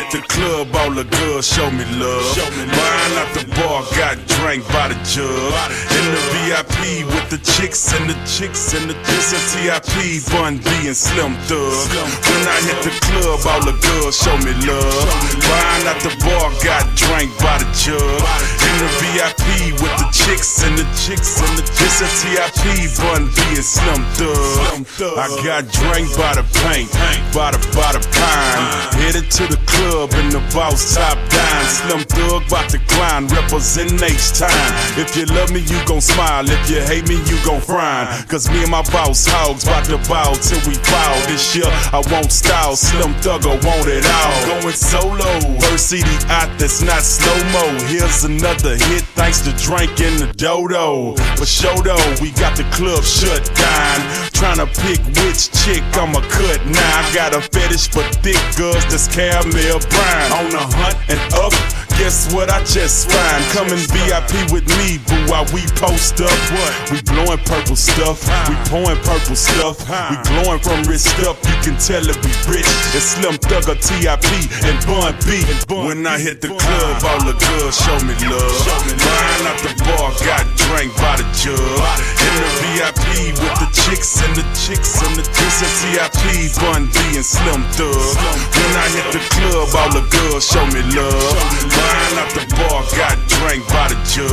hit 0.00 0.22
the 0.22 0.22
club, 0.28 0.68
all 0.76 0.90
the 0.90 1.04
girls 1.04 1.46
show 1.46 1.70
me 1.70 1.84
love. 2.00 2.24
Show 2.32 2.48
me 2.56 2.64
Buying 2.72 3.14
out 3.20 3.30
the 3.36 3.44
bar, 3.56 3.84
got 3.96 4.16
drank 4.40 4.64
by 4.72 4.88
the 4.88 4.98
jug. 5.04 5.52
In 5.92 6.04
the 6.14 6.22
VIP 6.32 7.04
with 7.12 7.28
the 7.28 7.40
chicks 7.56 7.92
and 7.92 8.08
the 8.08 8.16
chicks 8.24 8.72
and 8.72 8.88
the 8.88 8.96
this 9.04 9.32
and 9.36 9.44
TIP, 9.52 10.24
Bun 10.32 10.56
B 10.58 10.68
and 10.88 10.96
Slim 10.96 11.36
Thug. 11.48 11.88
When 12.24 12.42
I 12.48 12.58
hit 12.64 12.80
the 12.86 12.94
club, 13.04 13.40
all 13.44 13.62
the 13.64 13.76
girls 13.76 14.16
show 14.16 14.36
me 14.40 14.54
love. 14.64 15.08
Buying 15.44 15.84
out 15.90 16.00
the 16.00 16.12
bar, 16.24 16.48
got 16.64 16.86
drank 16.96 17.30
by 17.40 17.60
the 17.60 17.68
jug. 17.76 18.00
In 18.00 18.74
the 18.80 18.90
VIP 19.02 19.76
with 19.82 19.94
the 20.00 20.08
chicks 20.12 20.62
and 20.64 20.78
the 20.78 20.86
chicks 20.96 21.40
and 21.44 21.54
the 21.58 21.64
this 21.76 22.00
and 22.00 22.12
TIP, 22.20 22.96
Bun 23.02 23.28
B 23.34 23.38
and 23.58 23.66
Slim 23.66 24.02
Thug. 24.16 25.18
I 25.18 25.28
got 25.44 25.68
drank 25.68 26.08
by 26.16 26.32
the 26.38 26.44
paint, 26.64 26.88
by 27.34 27.52
the 27.52 27.60
by 27.76 27.92
the 27.92 28.02
pine. 28.14 28.64
Headed 29.00 29.30
to 29.36 29.44
the 29.46 29.60
club 29.66 29.89
in 29.90 30.30
the 30.30 30.38
boss 30.54 30.94
top 30.94 31.18
down. 31.30 31.64
Slim 31.66 32.04
thug 32.06 32.48
bout 32.48 32.68
to 32.70 32.78
climb, 32.86 33.26
represent 33.26 34.00
H 34.02 34.38
time. 34.38 34.70
If 34.94 35.16
you 35.16 35.26
love 35.26 35.50
me, 35.50 35.60
you 35.60 35.78
gon' 35.84 36.00
smile. 36.00 36.46
If 36.46 36.70
you 36.70 36.80
hate 36.80 37.08
me, 37.08 37.18
you 37.26 37.36
gon' 37.44 37.60
frown. 37.60 38.06
Cause 38.28 38.48
me 38.50 38.62
and 38.62 38.70
my 38.70 38.82
boss 38.94 39.26
hogs 39.26 39.64
bout 39.64 39.84
to 39.86 39.98
bow 40.08 40.34
till 40.38 40.62
we 40.68 40.74
fall. 40.86 41.16
This 41.26 41.56
year, 41.56 41.66
I 41.90 42.02
won't 42.10 42.30
style. 42.30 42.76
Slim 42.76 43.14
Thugga 43.18 43.58
want 43.66 43.88
it 43.90 44.06
all. 44.06 44.62
Going 44.62 44.74
solo. 44.74 45.58
First 45.66 45.90
CD 45.90 46.06
out 46.30 46.50
that's 46.58 46.82
not 46.82 47.02
slow 47.02 47.38
mo. 47.50 47.66
Here's 47.90 48.22
another 48.22 48.78
hit 48.78 49.02
thanks 49.18 49.40
to 49.42 49.50
Drink 49.58 49.98
in 49.98 50.16
the 50.22 50.30
Dodo. 50.36 51.16
For 51.34 51.46
show 51.46 51.74
though, 51.82 52.14
we 52.22 52.30
got 52.38 52.56
the 52.56 52.64
club 52.70 53.02
shut 53.02 53.42
down. 53.58 53.98
Tryna 54.38 54.70
pick 54.86 55.02
which 55.18 55.50
chick 55.60 55.82
I'ma 55.98 56.20
cut 56.30 56.64
now. 56.66 57.00
I 57.00 57.14
got 57.14 57.34
a 57.34 57.40
fetish 57.40 57.88
for 57.88 58.04
thick 58.22 58.40
girls 58.56 58.84
that's 58.86 59.08
caramel 59.08 59.69
brown. 59.78 60.32
On 60.32 60.50
the 60.50 60.58
hunt 60.58 60.98
and 61.06 61.20
up, 61.38 61.54
guess 61.94 62.32
what 62.34 62.50
I 62.50 62.64
just 62.64 63.06
find? 63.06 63.44
Come 63.54 63.68
in 63.70 63.78
VIP 63.92 64.50
with 64.50 64.66
me, 64.80 64.98
boo, 65.04 65.20
while 65.30 65.46
we 65.54 65.62
post 65.78 66.18
up. 66.18 66.32
What? 66.56 66.72
We 66.90 66.98
blowing 67.06 67.38
purple 67.46 67.76
stuff, 67.76 68.26
we 68.48 68.56
pouring 68.66 68.98
purple 69.06 69.36
stuff, 69.36 69.84
we 69.84 70.16
glowing 70.26 70.58
from 70.64 70.82
wrist 70.88 71.14
up. 71.22 71.36
You 71.46 71.56
can 71.62 71.76
tell 71.78 72.02
if 72.02 72.18
we 72.24 72.32
rich. 72.50 72.66
It's 72.96 73.14
Slim 73.14 73.36
Thugga, 73.38 73.76
TIP, 73.78 74.26
and 74.64 74.78
Bun 74.88 75.14
B. 75.22 75.44
When 75.70 76.06
I 76.06 76.18
hit 76.18 76.40
the 76.40 76.48
club, 76.48 77.04
all 77.04 77.22
the 77.22 77.36
girls 77.36 77.76
show 77.78 77.98
me 78.02 78.16
love. 78.26 78.64
Buying 78.96 79.44
out 79.46 79.60
the 79.60 79.70
bar, 79.84 80.10
got 80.24 80.48
drank 80.66 80.90
by 80.96 81.20
the 81.20 81.26
jug. 81.36 81.58
In 81.58 82.32
the 82.40 82.48
VIP 82.64 83.36
with 83.38 83.56
the 83.60 83.68
chicks 83.84 84.18
and 84.24 84.34
the 84.34 84.46
chicks 84.56 84.98
and 85.04 85.14
the 85.14 85.22
this 85.22 85.62
and 85.62 85.74
TIP, 85.78 86.56
Bun 86.58 86.88
B 86.88 86.98
and 87.20 87.26
Slim 87.26 87.62
Thug. 87.76 87.92
When 87.92 88.72
I 88.72 88.86
hit 88.96 89.06
the 89.12 89.22
club, 89.34 89.59
all 89.68 89.90
the 89.92 90.04
girls 90.08 90.46
show 90.46 90.64
me 90.72 90.80
love. 90.96 91.36
Buying 91.68 92.16
out 92.16 92.30
the 92.32 92.44
bar, 92.56 92.80
got 92.96 93.16
drank 93.28 93.66
by 93.68 93.88
the 93.92 93.98
jug. 94.08 94.30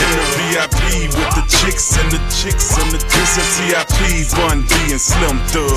In 0.00 0.08
the 0.16 0.24
VIP 0.38 1.12
with 1.12 1.32
the 1.36 1.44
chicks 1.48 1.96
and 1.98 2.10
the 2.10 2.20
chicks 2.32 2.76
and 2.78 2.90
the 2.90 2.98
this 2.98 3.36
and 3.36 3.50
TIP, 3.56 4.36
Bun 4.36 4.62
B 4.62 4.74
and 4.92 5.00
Slim 5.00 5.38
Thug. 5.48 5.68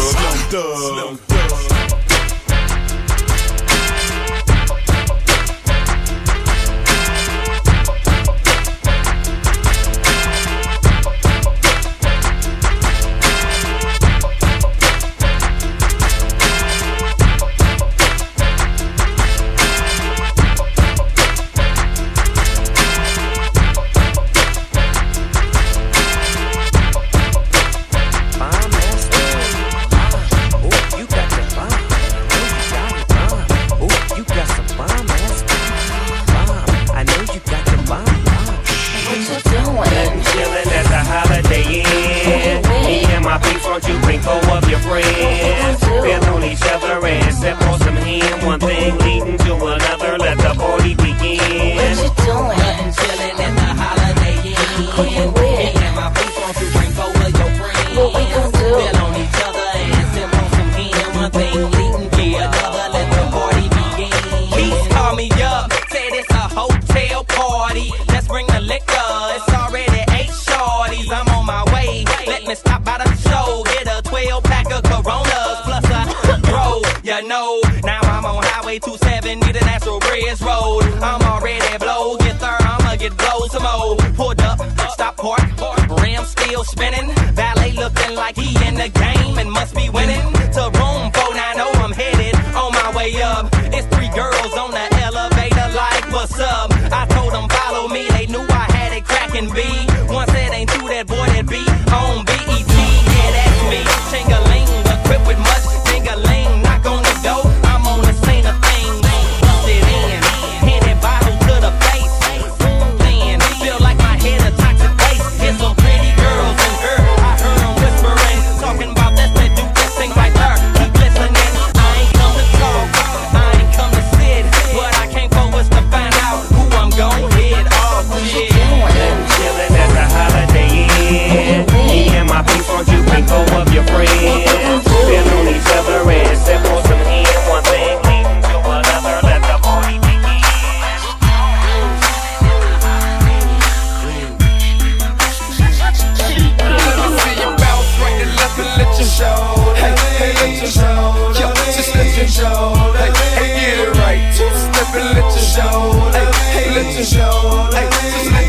Slim 0.49 1.17
Thug. 1.27 1.96
Party. 67.77 67.91
Let's 68.07 68.27
bring 68.27 68.47
the 68.47 68.61
liquor. 68.61 69.09
It's 69.35 69.49
already 69.53 70.01
eight 70.11 70.31
shorties. 70.31 71.09
I'm 71.11 71.27
on 71.29 71.45
my 71.45 71.63
way. 71.73 72.05
Let 72.25 72.45
me 72.45 72.55
stop 72.55 72.83
by 72.83 72.97
the 72.97 73.15
show. 73.15 73.63
Get 73.65 73.87
a 73.87 74.01
12 74.01 74.43
pack 74.43 74.71
of 74.71 74.83
Coronas 74.83 75.59
plus 75.63 75.85
a 75.85 76.39
bro. 76.41 76.81
You 77.03 77.27
know, 77.27 77.61
now 77.83 78.01
I'm 78.01 78.25
on 78.25 78.43
Highway 78.43 78.79
270, 78.79 79.51
the 79.51 79.65
Natural 79.65 79.99
Bridge 79.99 80.41
Road. 80.41 80.83
I'm 81.01 81.21
already 81.21 81.77
blow. 81.77 82.17
Get 82.17 82.39
there, 82.39 82.57
I'ma 82.59 82.95
get 82.95 83.15
blow 83.17 83.47
some 83.47 83.63
more. 83.63 83.95
Pulled 84.15 84.41
up, 84.41 84.59
stop 84.91 85.17
park, 85.17 85.39
rim 86.01 86.25
still 86.25 86.63
spinning. 86.63 87.13
Valet 87.33 87.73
looking 87.73 88.15
like 88.15 88.35
he 88.35 88.49
in 88.67 88.75
the 88.75 88.89
game 88.89 89.37
and 89.37 89.51
must 89.51 89.75
be 89.75 89.89
winning. 89.89 90.25
To 90.55 90.63
room 90.79 91.11
490, 91.13 91.61
I'm 91.83 91.91
headed 91.91 92.35
on 92.55 92.71
my 92.73 92.91
way 92.95 93.21
up. 93.21 93.47
It's 93.71 93.87
three 93.95 94.09
girls 94.09 94.53
on 94.57 94.71
the 94.71 94.85
elevator, 95.05 95.67
like, 95.75 96.11
what's 96.11 96.39
up? 96.39 96.76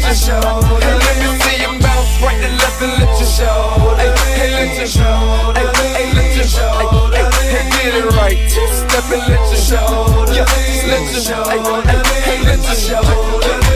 Your 0.09 0.17
show. 0.17 0.41
Hey, 0.81 0.95
let 0.97 1.17
me 1.21 1.29
see 1.45 1.61
you 1.61 1.69
bounce 1.85 2.09
right 2.25 2.41
and 2.41 2.57
left 2.57 2.81
and 2.81 2.93
let 2.97 3.13
your 3.21 3.29
show. 3.29 3.93
Hey, 4.01 4.09
hey, 4.41 4.51
let 4.57 4.79
your 4.79 4.87
show. 4.89 5.53
Hey, 5.53 5.69
hey, 5.93 6.09
let 6.17 6.37
your 6.37 6.49
show. 6.49 7.13
Hey, 7.13 7.29
hey, 7.53 7.69
get 7.77 7.93
it 7.93 8.09
right. 8.17 8.39
Step 8.49 9.05
and 9.13 9.21
let 9.29 9.45
your. 9.53 9.61
Yo, 10.33 10.45
just 10.65 10.87
let 10.89 11.05
your 11.13 11.21
show. 11.21 11.45
Hey, 11.45 12.01
hey, 12.25 12.39
let 12.45 12.57
your 12.57 12.79
show. 12.89 13.05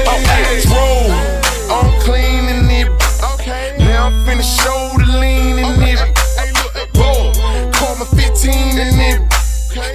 Oh, 0.09 0.21
hey, 0.33 0.65
roll. 0.73 1.13
I'm 1.69 2.01
clean 2.01 2.49
in 2.49 2.71
it. 2.81 2.89
Okay. 3.35 3.77
Now 3.79 4.07
I'm 4.07 4.25
finna 4.25 4.41
show 4.43 4.97
the 4.97 5.19
lean 5.21 5.59
in 5.59 5.83
it. 5.85 6.01
Whoa, 6.97 7.33
call 7.73 7.97
me 7.99 8.07
15 8.17 8.79
in 8.79 9.01
it. 9.01 9.33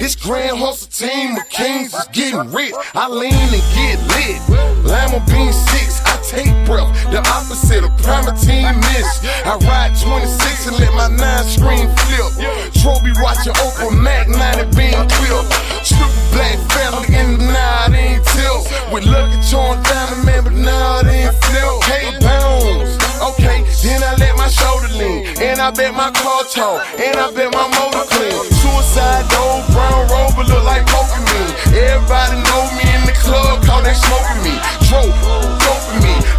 This 0.00 0.14
grand 0.14 0.58
hustle 0.58 0.88
team 0.88 1.36
of 1.36 1.48
kings 1.48 1.94
is 1.94 2.06
getting 2.12 2.50
rich. 2.52 2.74
I 2.94 3.08
lean 3.08 3.32
and 3.34 3.66
get 3.74 3.98
lit. 4.14 4.38
Lima 4.84 5.22
bean 5.28 5.52
six, 5.52 6.00
take 6.28 6.52
breath. 6.68 6.92
The 7.08 7.24
opposite 7.24 7.84
of 7.84 7.92
Primatene 8.04 8.76
Mist. 8.92 9.24
I 9.48 9.56
ride 9.64 9.96
26 9.96 10.68
and 10.68 10.76
let 10.76 10.92
my 10.92 11.08
nine 11.08 11.44
screen 11.48 11.88
flip. 12.04 12.28
Trophy 12.76 13.16
watching 13.24 13.56
Oprah 13.64 13.96
Mac 13.96 14.28
90 14.28 14.76
being 14.76 15.00
clip. 15.08 15.44
Strip 15.80 16.12
black 16.36 16.60
family 16.76 17.08
in 17.16 17.40
the 17.40 17.48
night 17.48 17.96
ain't 17.96 18.24
tilt. 18.36 18.68
With 18.92 19.08
lucky 19.08 19.40
torn 19.48 19.80
diamond 19.82 20.24
man, 20.28 20.44
but 20.44 20.52
now 20.52 21.00
it 21.00 21.08
ain't 21.08 21.34
flip. 21.48 21.80
Hey, 21.88 22.12
pounds. 22.20 23.00
Okay, 23.32 23.64
then 23.82 24.04
I 24.04 24.12
let 24.20 24.36
my 24.36 24.48
shoulder 24.52 24.92
lean. 25.00 25.24
And 25.40 25.60
I 25.60 25.70
bet 25.72 25.96
my 25.96 26.12
car 26.12 26.44
tall. 26.52 26.76
And 27.00 27.16
I 27.16 27.32
bet 27.32 27.48
my 27.56 27.66
motor 27.72 28.04
clean. 28.12 28.36
Suicide 28.60 29.24
dope, 29.32 29.64
brown 29.72 30.04
rover 30.12 30.44
look 30.44 30.64
like 30.64 30.84
Pokemon. 30.92 31.72
Everybody 31.72 32.36
know 32.44 32.62
me 32.76 32.84
in 32.84 33.02
the 33.08 33.16
club, 33.16 33.64
call 33.64 33.80
they 33.80 33.96
smoking 33.96 34.44
me. 34.44 34.60
Trope. 34.84 35.57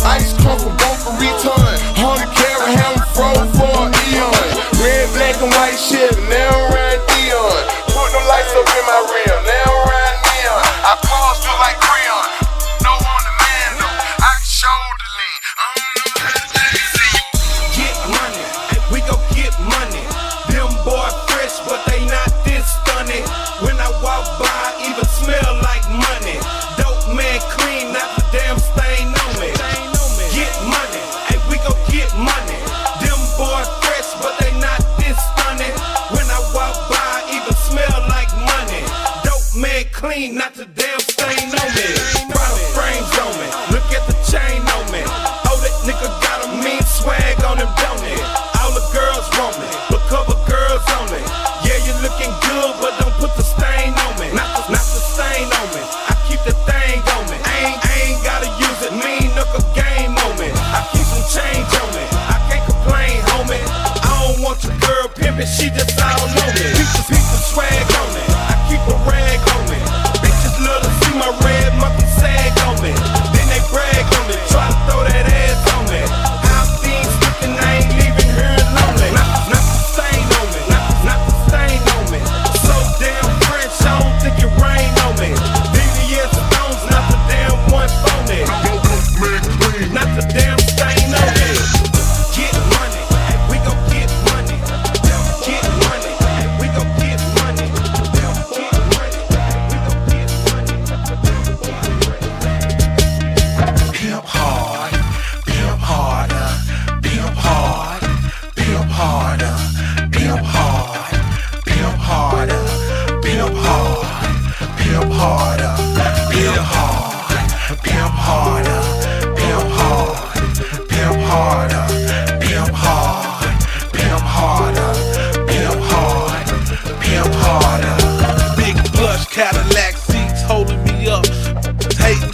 Ice 0.05 0.33
crump 0.41 0.61
for 0.61 0.73
both 0.79 1.01
a 1.07 1.13
return. 1.19 1.75
100 1.99 2.31
carat 2.35 2.73
ham 2.75 2.95
froze 3.13 3.51
for 3.57 3.87
an 3.87 3.93
eon. 4.11 4.33
Red, 4.79 5.07
black, 5.13 5.35
and 5.41 5.51
white 5.51 5.77
shit, 5.77 6.15
now 6.29 6.49
I'm 6.71 6.88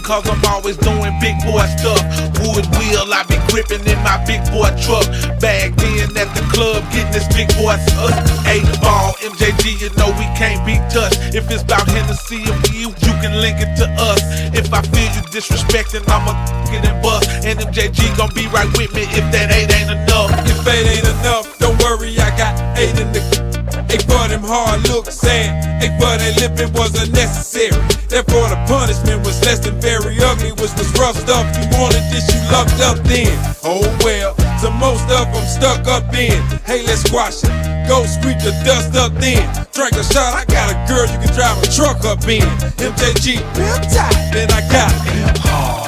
cause 0.06 0.22
I'm 0.30 0.38
always 0.46 0.78
doing 0.78 1.10
big 1.18 1.34
boy 1.42 1.66
stuff. 1.74 1.98
Wood 2.38 2.64
wheel, 2.78 3.10
I 3.10 3.26
be 3.26 3.34
gripping 3.50 3.82
in 3.82 3.98
my 4.06 4.22
big 4.22 4.38
boy 4.54 4.70
truck. 4.78 5.04
Bagged 5.42 5.82
in 5.82 6.14
at 6.14 6.30
the 6.30 6.46
club, 6.54 6.86
getting 6.94 7.10
this 7.10 7.26
big 7.34 7.50
boy 7.58 7.74
us. 7.74 8.14
Eight 8.46 8.64
ball, 8.78 9.18
MJG, 9.18 9.82
you 9.82 9.90
know 9.98 10.14
we 10.14 10.26
can't 10.38 10.62
be 10.62 10.78
touched. 10.94 11.34
If 11.34 11.50
it's 11.50 11.66
about 11.66 11.90
Hennessy 11.90 12.46
and 12.46 12.62
you, 12.70 12.94
you 13.02 13.12
can 13.18 13.34
link 13.42 13.58
it 13.58 13.74
to 13.82 13.86
us. 13.98 14.22
If 14.54 14.72
I 14.72 14.80
feel 14.94 15.10
you 15.10 15.22
disrespecting, 15.34 16.06
I'ma 16.06 16.38
get 16.70 16.86
and 16.86 17.02
bust. 17.02 17.28
And 17.44 17.58
MJG 17.58 18.16
gon' 18.16 18.30
be 18.30 18.46
right 18.54 18.70
with 18.78 18.94
me 18.94 19.02
if 19.10 19.26
that 19.34 19.50
eight 19.50 19.74
ain't 19.74 19.90
enough. 19.90 20.30
If 20.46 20.62
eight 20.70 20.86
ain't 20.86 21.08
enough, 21.18 21.58
don't 21.58 21.76
worry, 21.82 22.14
I 22.18 22.30
got 22.38 22.54
eight 22.78 22.94
in 22.94 23.10
the. 23.12 23.55
Eight 23.90 24.02
for 24.02 24.26
them 24.28 24.42
hard 24.42 24.82
looks 24.88 25.22
and 25.24 25.82
eight 25.82 25.94
for 25.98 26.14
that 26.18 26.34
lippin' 26.42 26.72
was 26.74 26.90
unnecessary. 26.98 27.76
Therefore 28.08 28.50
the 28.50 28.58
punishment 28.66 29.22
was 29.22 29.38
less 29.46 29.60
than 29.60 29.80
very 29.80 30.18
ugly, 30.22 30.50
which 30.58 30.74
was 30.74 30.90
rough 30.98 31.16
stuff. 31.16 31.46
You 31.54 31.66
wanted 31.78 32.02
this, 32.10 32.26
you 32.26 32.40
lucked 32.50 32.80
up 32.82 32.98
then. 33.06 33.30
Oh 33.62 33.86
well, 34.02 34.34
so 34.58 34.70
most 34.70 35.06
of 35.10 35.30
them 35.30 35.46
stuck 35.46 35.86
up 35.86 36.10
in. 36.14 36.34
Hey, 36.66 36.82
let's 36.86 37.06
squash 37.06 37.44
it. 37.44 37.52
Go 37.86 38.02
sweep 38.04 38.38
the 38.42 38.50
dust 38.66 38.96
up 38.96 39.14
then. 39.22 39.46
Drink 39.70 39.94
a 39.94 40.02
shot, 40.02 40.34
I 40.34 40.44
got 40.50 40.74
a 40.74 40.76
girl 40.90 41.06
you 41.06 41.18
can 41.22 41.30
drive 41.34 41.62
a 41.62 41.66
truck 41.70 42.02
up 42.04 42.26
in. 42.26 42.42
MJG, 42.82 43.38
pimp 43.54 43.82
tight, 43.94 44.30
then 44.34 44.50
I 44.50 44.62
got 44.66 44.90
it. 44.90 45.38
Hard, 45.38 45.85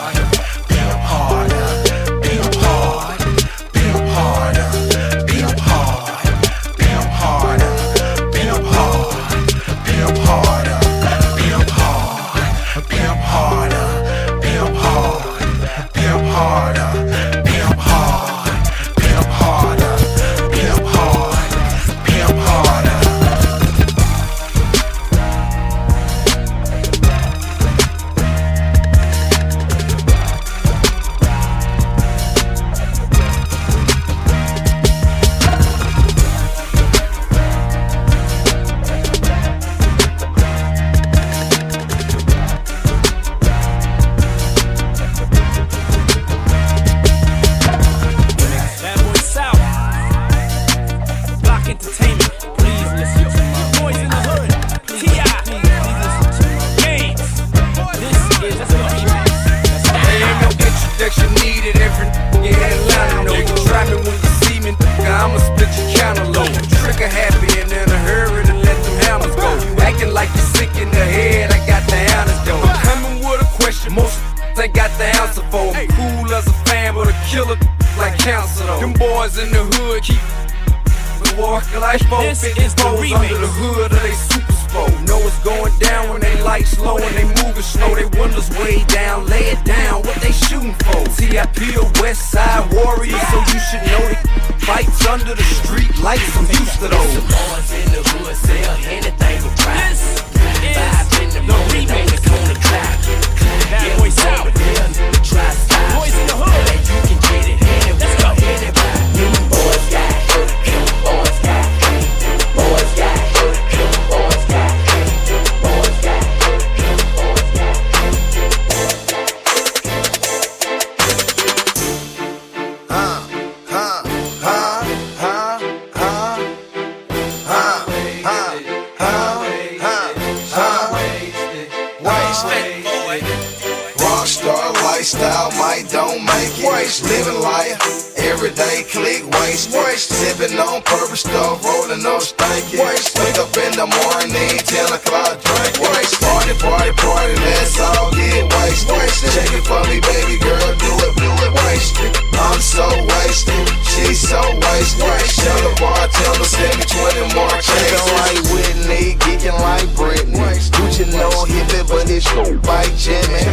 Sipping 140.39 140.61
on 140.61 140.81
purpose 140.83 141.27
stuff, 141.27 141.65
rolling 141.65 142.07
up 142.07 142.23
stanky. 142.23 142.79
Wake 142.79 143.39
up 143.43 143.51
in 143.59 143.75
the 143.75 143.91
morning, 143.91 144.55
10 144.63 144.87
o'clock 144.95 145.35
drink. 145.43 145.75
Party, 146.23 146.55
party, 146.63 146.93
party, 146.95 147.35
let's 147.43 147.75
all 147.81 148.15
get 148.15 148.47
wasted. 148.47 149.35
Check 149.35 149.51
it 149.51 149.67
for 149.67 149.83
me, 149.91 149.99
baby 149.99 150.39
girl, 150.39 150.71
do 150.79 150.95
it, 150.95 151.15
do 151.19 151.27
it, 151.27 151.38
wasted. 151.69 152.17
I'm 152.33 152.61
so 152.61 152.87
wasted, 153.13 153.69
she's 153.85 154.21
so 154.25 154.41
wasted. 154.41 155.05
Tell 155.05 155.61
the 155.69 155.73
bartender, 155.77 156.49
send 156.49 156.73
me 156.81 156.85
20 156.89 157.35
more 157.37 157.57
checks. 157.61 158.05
like 158.17 158.41
Whitney, 158.53 159.21
geeking 159.21 159.59
like 159.61 159.89
Britney. 159.93 160.57
Gucci 160.73 161.05
no 161.13 161.29
hippie, 161.45 161.85
but 161.89 162.09
it's 162.09 162.29
like 162.65 162.93
Jimmy. 162.97 163.45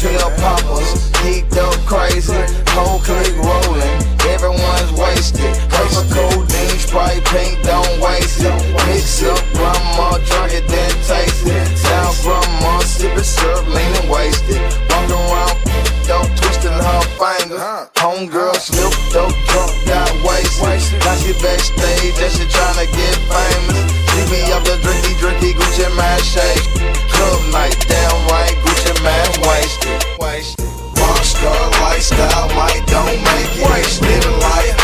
Pill 0.00 0.30
poppers, 0.40 1.10
geeked 1.20 1.56
up 1.60 1.76
crazy. 1.84 2.32
Whole 2.72 3.00
clique 3.00 3.36
rolling, 3.36 4.00
everyone's 4.32 4.92
wasted. 4.96 5.52
Paper 5.68 6.06
codeine, 6.14 6.78
Sprite, 6.80 7.24
pink, 7.28 7.60
don't 7.64 8.00
waste 8.00 8.40
it. 8.40 8.56
Mix 8.86 9.22
up 9.24 9.42
grandma, 9.52 10.16
drunk 10.24 10.52
it, 10.54 10.66
then 10.68 10.90
taste 11.04 11.46
it. 11.46 11.76
Sound 11.76 12.16
grandma, 12.24 12.80
sipping 12.80 13.24
syrup, 13.24 13.66
leaning 13.68 14.08
wasted. 14.08 14.62
Walking 14.88 15.12
around, 15.12 15.69
dope, 16.10 16.26
twisting 16.34 16.74
her 16.74 17.02
fingers. 17.14 17.62
Homegirl 18.02 18.58
slipped, 18.58 18.98
dope, 19.14 19.30
drunk, 19.46 19.70
got 19.86 20.10
wasted. 20.26 20.98
Now 21.06 21.14
she 21.22 21.32
backstage, 21.38 22.18
and 22.18 22.32
she 22.34 22.44
tryna 22.50 22.90
get 22.90 23.16
famous. 23.30 23.78
Leave 24.18 24.30
me 24.34 24.42
up 24.50 24.66
the 24.66 24.74
drinky, 24.82 25.14
drinky, 25.22 25.54
Gucci 25.54 25.86
Mane 25.94 26.24
shake. 26.26 26.66
Club 27.14 27.40
night, 27.54 27.78
damn 27.86 28.18
right, 28.26 28.56
Gucci 28.66 28.92
Mane 29.06 29.34
wasted. 29.46 30.02
Wasted. 30.18 30.66
Rockstar 30.98 31.62
lifestyle 31.86 32.50
might 32.58 32.82
don't 32.90 33.18
make 33.30 33.54
it. 33.54 34.02
Living 34.02 34.38
life, 34.42 34.74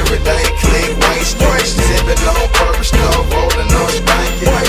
everyday 0.00 0.44
click 0.64 0.90
waste. 1.12 1.36
Sipping 1.76 2.24
on 2.24 2.48
purpose 2.56 2.88
stuff, 2.88 3.28
rolling 3.28 3.68
on 3.68 3.90
stanky. 4.00 4.59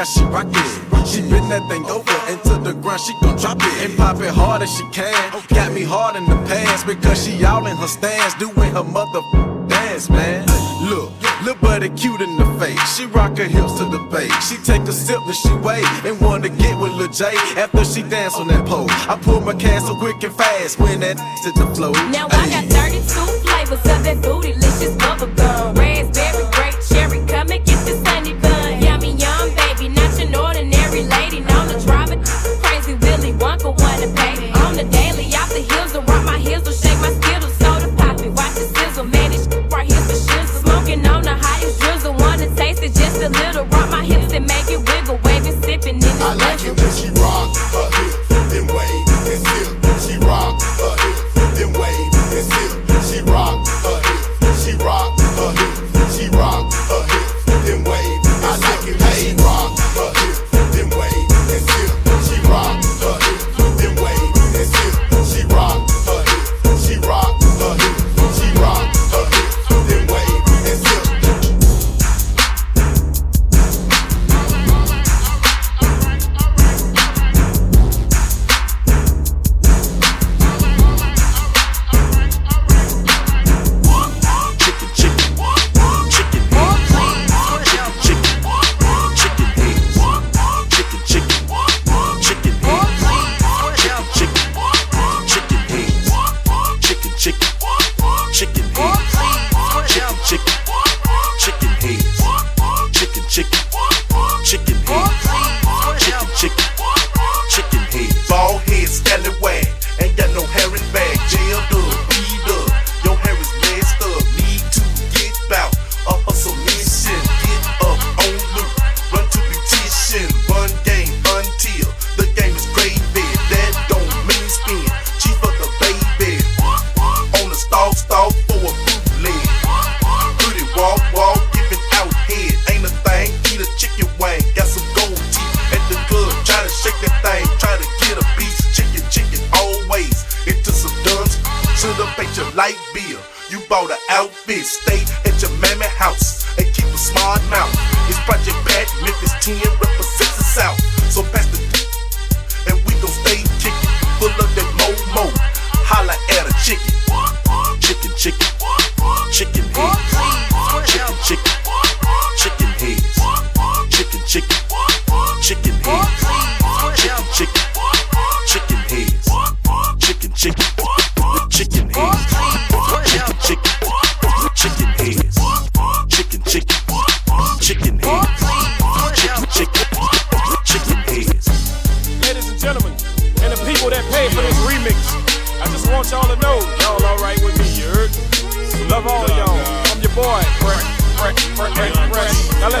I 0.00 0.04
like 0.04 0.08
how 0.08 0.14
she 0.14 0.24
rock 0.32 0.46
it. 0.48 1.06
She 1.06 1.20
bend 1.28 1.50
that 1.52 1.68
thing 1.68 1.84
over 1.84 2.16
into 2.32 2.56
the 2.64 2.72
ground, 2.72 3.00
she 3.00 3.12
gon' 3.20 3.36
drop 3.36 3.58
it 3.60 3.84
and 3.84 3.98
pop 3.98 4.16
it 4.22 4.32
hard 4.32 4.62
as 4.62 4.70
she 4.74 4.84
can. 4.92 5.12
Got 5.48 5.72
me 5.72 5.82
hard 5.82 6.16
in 6.16 6.24
the 6.24 6.36
pants 6.48 6.84
because 6.84 7.22
she 7.22 7.44
all 7.44 7.66
in 7.66 7.76
her 7.76 7.86
stance, 7.86 8.32
doing 8.34 8.72
her 8.72 8.84
mother 8.84 9.20
dance, 9.68 10.08
man. 10.08 10.46
Look, 10.88 11.12
little 11.44 11.60
buddy 11.60 11.90
cute 11.90 12.20
in 12.22 12.36
the 12.38 12.46
face. 12.58 12.80
She 12.96 13.04
rock 13.06 13.36
her 13.36 13.44
hips 13.44 13.76
to 13.76 13.84
the 13.84 14.00
bass. 14.10 14.32
She 14.48 14.56
take 14.64 14.88
a 14.88 14.92
sip 14.92 15.20
and 15.20 15.34
she 15.34 15.52
wait 15.60 15.84
and 16.06 16.18
wanna 16.20 16.48
get 16.48 16.78
with 16.80 16.92
Lil 16.92 17.08
J 17.08 17.36
after 17.60 17.84
she 17.84 18.02
dance 18.02 18.36
on 18.36 18.48
that 18.48 18.64
pole. 18.66 18.88
I 18.88 19.18
pull 19.20 19.42
my 19.42 19.52
can 19.52 19.82
so 19.82 19.94
quick 19.96 20.22
and 20.22 20.34
fast 20.34 20.78
when 20.78 21.00
that 21.00 21.18
to 21.44 21.52
the 21.52 21.66
flow. 21.74 21.92
Now 22.08 22.26
I 22.30 22.48
got 22.48 22.64
32 22.72 23.04
flavors 23.44 23.84
of 23.84 24.00
that 24.04 24.16
bootylicious 24.24 24.98
bubble 24.98 25.34
gum. 25.34 25.89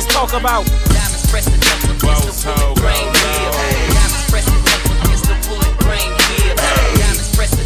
Let's 0.00 0.14
talk 0.14 0.32
about 0.32 0.64
Diamonds 0.88 1.28
pressed 1.28 1.52
against 1.52 1.84
the 1.84 1.92
wood 2.00 2.72
grain 2.80 3.04
wheel. 3.20 3.52
Diamonds 3.92 4.24
pressed 4.32 4.48
against 4.48 5.28
the 5.28 5.36
wood 5.52 5.72
grain 5.84 6.08
wheel. 6.16 6.56
Diamonds 6.56 7.28
pressed 7.36 7.60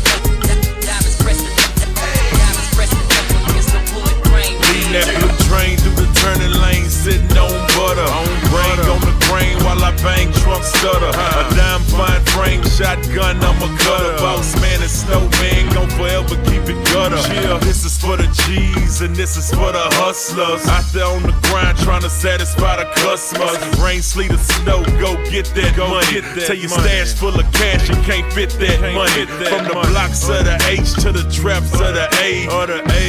diamonds 0.83 1.15
pressed 1.23 1.47
diamonds 2.35 2.71
pressed 2.75 2.99
against 2.99 3.71
the 3.71 3.83
wood 3.95 4.19
grain 4.27 4.51
Lean 4.67 4.99
that 4.99 5.07
blue 5.15 5.31
train 5.47 5.79
through 5.79 5.95
the 5.95 6.11
turning 6.27 6.55
lane, 6.59 6.91
sitting 6.91 7.39
on 7.39 7.55
butter. 7.79 8.03
On 8.03 8.27
brain 8.51 8.83
on 8.91 9.01
the 9.07 9.15
grain 9.31 9.55
while 9.63 9.79
I 9.79 9.95
bang 10.03 10.27
trunk 10.33 10.44
stutter. 10.65 11.13
A 11.13 11.43
dime 11.55 11.85
fine 11.93 12.25
frame, 12.33 12.63
shotgun, 12.65 13.37
I'm 13.39 13.61
a 13.63 13.69
cutter. 13.79 14.17
Boss 14.19 14.55
man 14.61 14.81
and 14.81 14.91
snowman, 14.91 15.73
gon' 15.75 15.91
forever 15.91 16.37
keep 16.49 16.65
it 16.67 16.81
gutter. 16.93 17.21
Yeah, 17.33 17.59
this 17.59 17.85
is 17.85 17.99
for 17.99 18.17
the 18.17 18.29
G's 18.45 19.01
and 19.01 19.15
this 19.15 19.37
is 19.37 19.51
for 19.51 19.73
the 19.73 19.87
hustlers. 20.01 20.67
Out 20.69 20.85
there 20.93 21.07
on 21.07 21.23
the 21.23 21.35
grind 21.49 21.79
trying 21.79 22.03
to 22.03 22.11
satisfy 22.11 22.77
the 22.77 22.89
customers. 23.01 23.59
Rain, 23.79 24.03
sleet, 24.03 24.33
or 24.33 24.39
snow, 24.39 24.83
go 24.99 25.15
get 25.31 25.47
that 25.55 25.77
money. 25.77 26.23
Tell 26.47 26.57
your 26.57 26.69
stash 26.69 27.13
full 27.15 27.39
of 27.39 27.47
cash, 27.53 27.89
you 27.89 27.97
can't 28.03 28.33
fit 28.33 28.51
that 28.61 28.81
money. 28.81 29.27
From 29.49 29.65
the 29.69 29.75
blocks 29.91 30.29
of 30.29 30.45
the 30.45 30.57
H 30.69 30.95
to 31.03 31.13
the 31.13 31.29
traps 31.31 31.73
of 31.81 31.95
the 31.95 32.09
A. 32.23 32.49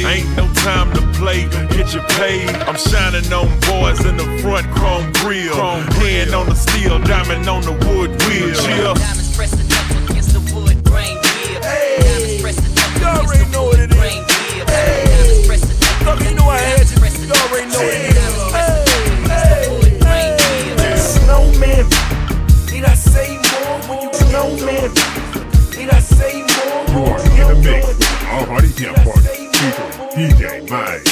Ain't 0.06 0.36
no 0.36 0.46
time 0.66 0.92
to 0.92 1.02
play, 1.14 1.46
get 1.70 1.94
your 1.94 2.02
paid. 2.18 2.50
I'm 2.66 2.74
shining 2.74 3.32
on 3.32 3.46
boys 3.70 4.04
in 4.04 4.16
the 4.16 4.26
front, 4.42 4.66
chrome 4.74 5.12
grill. 5.22 5.54
Chrome 5.54 5.86
Hand 6.02 6.34
on 6.34 6.46
the 6.48 6.56
steel, 6.56 6.98
diamond 7.06 7.48
on 7.48 7.62
the 7.62 7.70
wood 7.86 8.10
wheel. 8.26 8.50
Chill. 8.50 8.94
Diamonds 8.94 9.36
pressed 9.36 9.62
against 9.62 10.34
the 10.34 10.42
wood 10.50 10.82
grain 10.82 11.14
wheel. 11.22 11.60
Diamonds 11.62 12.42
pressed 12.42 12.66
against 12.66 12.98
the 12.98 13.62
wood 13.62 13.90
grain 13.94 14.18
wheel. 14.26 14.66
Diamonds 14.66 15.46
pressed 15.46 15.70
against 15.70 16.26
you 16.26 16.34
know 16.34 16.50
I 16.50 16.58
had 16.58 16.90
you. 16.90 16.98
You 16.98 17.34
already 17.46 17.70
know 17.70 17.86
it. 17.86 18.10
Snowman, 20.98 21.86
need 22.66 22.84
I 22.90 22.94
say 22.98 23.38
more 23.38 23.78
when 23.86 24.02
you 24.02 24.10
snowman? 24.18 24.90
Need 25.78 25.90
I 25.94 26.00
say 26.02 26.42
more? 26.42 26.82
You 26.90 26.98
are 27.06 27.22
in 27.22 27.46
the 27.54 27.58
mix 27.62 27.86
with 27.86 28.02
All 28.34 28.46
Party 28.46 28.70
Hip 28.82 28.96
Party 29.06 29.46
featuring 29.54 30.05
DJ 30.16 30.66
Mike. 30.70 31.02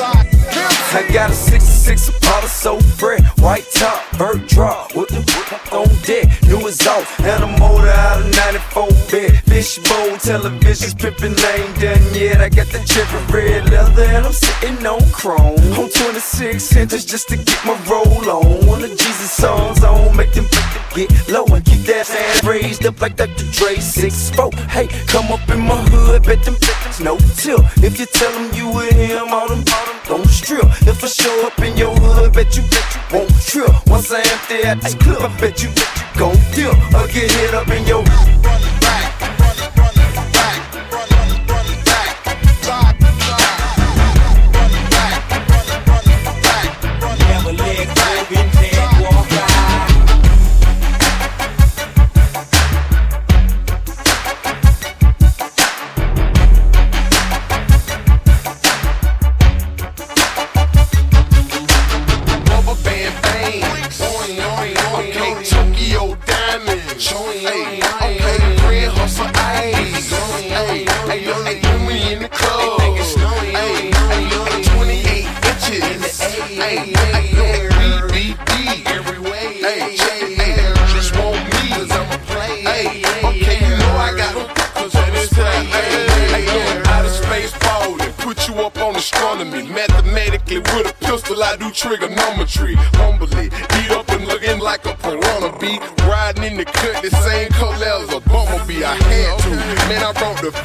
I 0.00 1.10
got 1.14 1.30
a 1.30 1.34
66 1.34 2.08
Apollo 2.10 2.46
so 2.48 2.78
fresh, 2.78 3.22
white 3.38 3.64
top, 3.72 4.04
bird 4.18 4.46
drop, 4.46 4.94
with 4.94 5.08
the 5.08 5.20
whip 5.32 5.72
on 5.72 5.88
deck, 6.04 6.28
new 6.42 6.68
exhaust, 6.68 7.08
and 7.20 7.42
a 7.42 7.46
motor 7.58 7.88
out 7.88 8.20
of 8.20 8.30
94 8.36 8.88
bed, 9.10 9.42
fishbowl, 9.44 10.18
televisions, 10.20 10.92
pimpin' 10.92 11.36
lane 11.42 11.72
done 11.80 12.14
yet. 12.14 12.42
I 12.42 12.50
got 12.50 12.66
the 12.66 12.84
cherry 12.84 13.24
red 13.32 13.70
leather 13.70 14.02
and 14.02 14.26
I'm 14.26 14.32
sitting 14.34 14.86
on 14.86 15.00
chrome. 15.10 15.56
On 15.80 15.88
26 15.88 16.76
inches 16.76 17.06
just 17.06 17.28
to 17.30 17.36
get 17.38 17.64
my 17.64 17.80
roll 17.88 18.28
on. 18.28 18.66
One 18.66 18.84
of 18.84 18.90
Jesus 18.90 19.32
songs 19.32 19.82
on, 19.82 20.14
make 20.14 20.32
them, 20.32 20.44
make 20.44 20.52
them 20.52 20.87
get 21.06 21.28
low 21.28 21.44
and 21.54 21.64
keep 21.64 21.80
that 21.86 22.10
ass 22.10 22.44
raised 22.44 22.84
up 22.86 23.00
like 23.00 23.16
Dr. 23.16 23.44
Dre 23.52 23.76
6 23.76 24.30
4. 24.30 24.50
Hey, 24.68 24.88
come 25.06 25.30
up 25.30 25.48
in 25.50 25.60
my 25.60 25.76
hood, 25.90 26.24
bet 26.24 26.42
them, 26.42 26.54
bet 26.54 27.00
no 27.00 27.16
till. 27.36 27.60
If 27.84 28.00
you 28.00 28.06
tell 28.06 28.32
them 28.32 28.52
you 28.54 28.68
with 28.68 28.92
him, 28.92 29.28
all 29.28 29.48
them, 29.48 29.62
all 29.72 29.86
them 29.86 30.00
don't 30.06 30.26
strip. 30.26 30.66
If 30.86 31.04
I 31.04 31.08
show 31.08 31.46
up 31.46 31.58
in 31.60 31.76
your 31.76 31.94
hood, 31.94 32.32
bet 32.32 32.56
you, 32.56 32.62
bet 32.62 32.86
you 32.94 33.00
won't 33.12 33.30
trip. 33.46 33.70
Once 33.86 34.10
I 34.10 34.20
empty 34.20 34.66
at 34.66 34.80
this 34.80 34.94
club, 34.94 35.22
I 35.22 35.40
bet 35.40 35.62
you, 35.62 35.68
bet 35.70 35.90
you 35.98 36.18
gon' 36.18 36.36
dip. 36.54 36.74
Or 36.94 37.06
get 37.08 37.30
hit 37.30 37.54
up 37.54 37.68
in 37.68 37.86
your 37.86 38.02
Never 38.04 38.77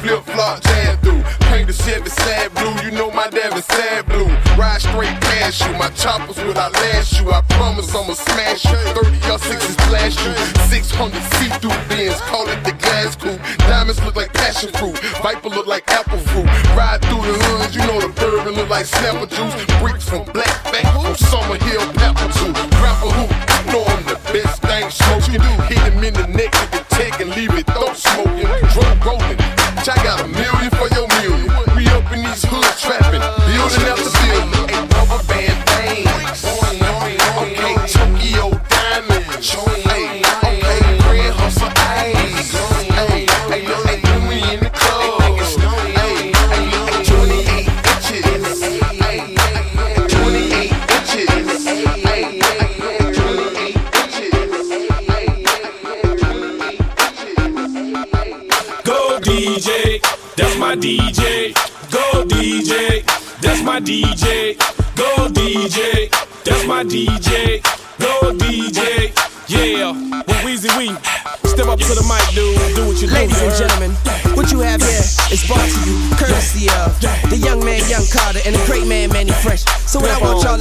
flip 0.00 0.22
flop 0.24 0.62
jam 0.62 0.98
through. 0.98 1.22
Paint 1.50 1.66
the 1.68 1.72
Chevy 1.72 2.10
sad 2.10 2.52
blue, 2.54 2.74
you 2.84 2.90
know 2.90 3.10
my 3.10 3.28
dad 3.28 3.56
is 3.56 3.64
sad 3.66 4.06
blue. 4.06 4.28
Ride 4.56 4.80
straight 4.80 5.18
past 5.20 5.60
you, 5.66 5.72
my 5.78 5.90
choppers 5.90 6.42
without 6.44 6.72
last 6.72 7.20
you. 7.20 7.30
I 7.30 7.42
promise 7.56 7.94
I'ma 7.94 8.14
smash 8.14 8.64
you. 8.64 8.78
30 8.94 9.30
or 9.30 9.38
6 9.38 9.76
blast 9.88 10.18
you. 10.24 10.34
600 10.70 11.22
see 11.36 11.50
through 11.60 11.78
bins, 11.88 12.20
call 12.22 12.48
it 12.48 12.62
the 12.64 12.72
glass 12.72 13.16
coupe. 13.16 13.40
Diamonds 13.58 14.02
look 14.04 14.16
like 14.16 14.32
passion 14.32 14.70
fruit, 14.72 14.98
Viper 15.22 15.48
look 15.48 15.66
like 15.66 15.88
apple 15.90 16.18
fruit. 16.18 16.46
Ride 16.76 17.00
through 17.02 17.22
the 17.22 17.34
hoods, 17.44 17.74
you 17.74 17.82
know 17.86 18.00
the 18.00 18.08
bourbon 18.20 18.54
look 18.54 18.68
like 18.68 18.86
snapper 18.86 19.26
juice. 19.26 19.54
Bricks 19.80 20.08
from 20.08 20.24
Black 20.32 20.54
Bank, 20.72 20.86
from 20.94 21.14
Summer 21.14 21.56
Hill, 21.56 21.84
Pepper 21.94 22.28
too. 22.38 22.52
Rapper 22.82 23.10
who, 23.14 23.26
know 23.72 23.84
I'm 23.86 24.02
the 24.04 24.18
best 24.32 24.62
thing 24.62 24.90
smoking. 24.90 25.40
Hit 25.68 25.78
him 25.78 26.04
in 26.04 26.14
the 26.14 26.26
neck 26.28 26.52
with 26.52 26.70
the 26.70 26.82
tech 26.94 27.20
and 27.20 27.30
leave 27.34 27.54
it 27.54 27.66
throat 27.66 27.96
smoking. 27.96 28.48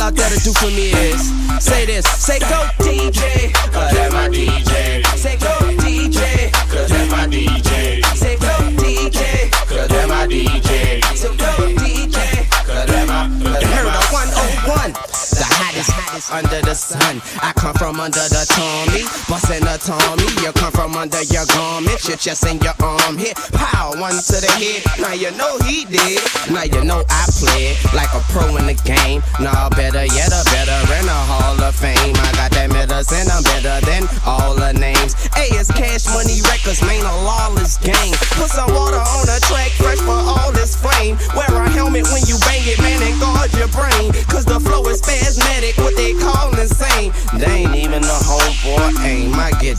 all 0.03 0.11
that'll 0.11 0.39
do 0.39 0.51
for 0.59 0.67
me 0.67 0.91
is 0.91 1.31
say 1.63 1.85
this, 1.85 2.05
say 2.05 2.39
go 2.39 2.59
DJ, 2.83 3.53
cause 3.71 3.91
that's 3.93 4.13
my 4.13 4.27
DJ. 4.27 5.05
Say 5.15 5.37
go 5.37 5.53
DJ, 5.79 6.51
cause 6.69 6.89
that's 6.89 7.11
my 7.11 7.25
DJ. 7.27 8.03
Say 8.15 8.35
go 8.35 8.53
DJ, 8.83 9.49
cause 9.67 9.87
that's 9.87 10.09
my 10.09 10.27
DJ. 10.27 11.03
So 11.15 11.29
go 11.35 11.51
DJ, 11.79 12.17
cause 12.67 12.85
that's 12.85 13.07
my. 13.07 13.29
The 13.59 13.65
Hero 13.65 13.91
101, 14.11 14.91
the 14.91 15.45
hottest, 15.55 15.91
hottest 15.91 16.31
under 16.33 16.61
the 16.61 16.75
sun. 16.75 17.02
I 17.41 17.54
come 17.54 17.73
from 17.76 17.99
under 17.99 18.26
the 18.32 18.45
Tommy, 18.49 19.04
bustin' 19.30 19.67
a 19.67 19.78
Tommy. 19.78 20.26
You 20.41 20.54
come 20.54 20.71
from 20.71 20.95
under 20.95 21.21
your 21.30 21.45
garment, 21.54 21.99
your 22.08 22.17
chest 22.17 22.45
and 22.45 22.62
your 22.63 22.73
arm 22.82 23.17
hit. 23.17 23.36
Pow, 23.54 23.93
one 23.99 24.17
to 24.17 24.38
the 24.39 24.52
head. 24.58 24.82
Now 24.99 25.13
you 25.13 25.32
know 25.38 25.58
he 25.67 25.86
did. 25.86 26.21
Now 26.49 26.63
you 26.63 26.84
know 26.84 27.04
I 27.10 27.23
played 27.30 27.78
like 27.93 28.10
a 28.13 28.21
pro 28.32 28.56
in 28.58 28.65
the 28.65 28.78
game. 28.88 29.21
Nah, 29.39 29.69
better 29.69 30.06
yet, 30.06 30.32
a 30.32 30.41
better 30.49 30.80
in 30.97 31.06
a 31.06 31.19
Hall 31.30 31.60
of 31.62 31.76
Fame. 31.76 32.15
I 32.17 32.32
got 32.34 32.52
that 32.58 32.69
medicine, 32.71 33.28
I'm 33.30 33.43
better 33.43 33.78
than 33.86 34.08
all 34.26 34.56
the 34.56 34.73
names. 34.73 35.13
A 35.38 35.45
is 35.54 35.69
Cash 35.69 36.08
Money 36.13 36.41
Records, 36.49 36.82
man, 36.82 37.04
a 37.04 37.15
lawless 37.26 37.78
game. 37.78 38.15
Put 38.39 38.49
some 38.49 38.71
water 38.73 39.02
on 39.02 39.26
the 39.26 39.38
track, 39.49 39.71
fresh 39.78 39.99
for 40.02 40.17
all 40.17 40.52
this 40.52 40.76
flame. 40.76 41.17
Wear 41.36 41.49
a 41.52 41.69
helmet 41.69 42.08
when 42.10 42.23
you 42.26 42.38
bang 42.47 42.63
it, 42.65 42.80
man, 42.80 43.02
and 43.04 43.15
guard 43.19 43.52
your 43.54 43.69
brain. 43.69 44.12
They 47.38 47.65
ain't 47.65 47.76
even 47.76 48.04
a 48.04 48.17
homeboy. 48.23 49.06
Aim, 49.06 49.34
I 49.34 49.52
get 49.60 49.78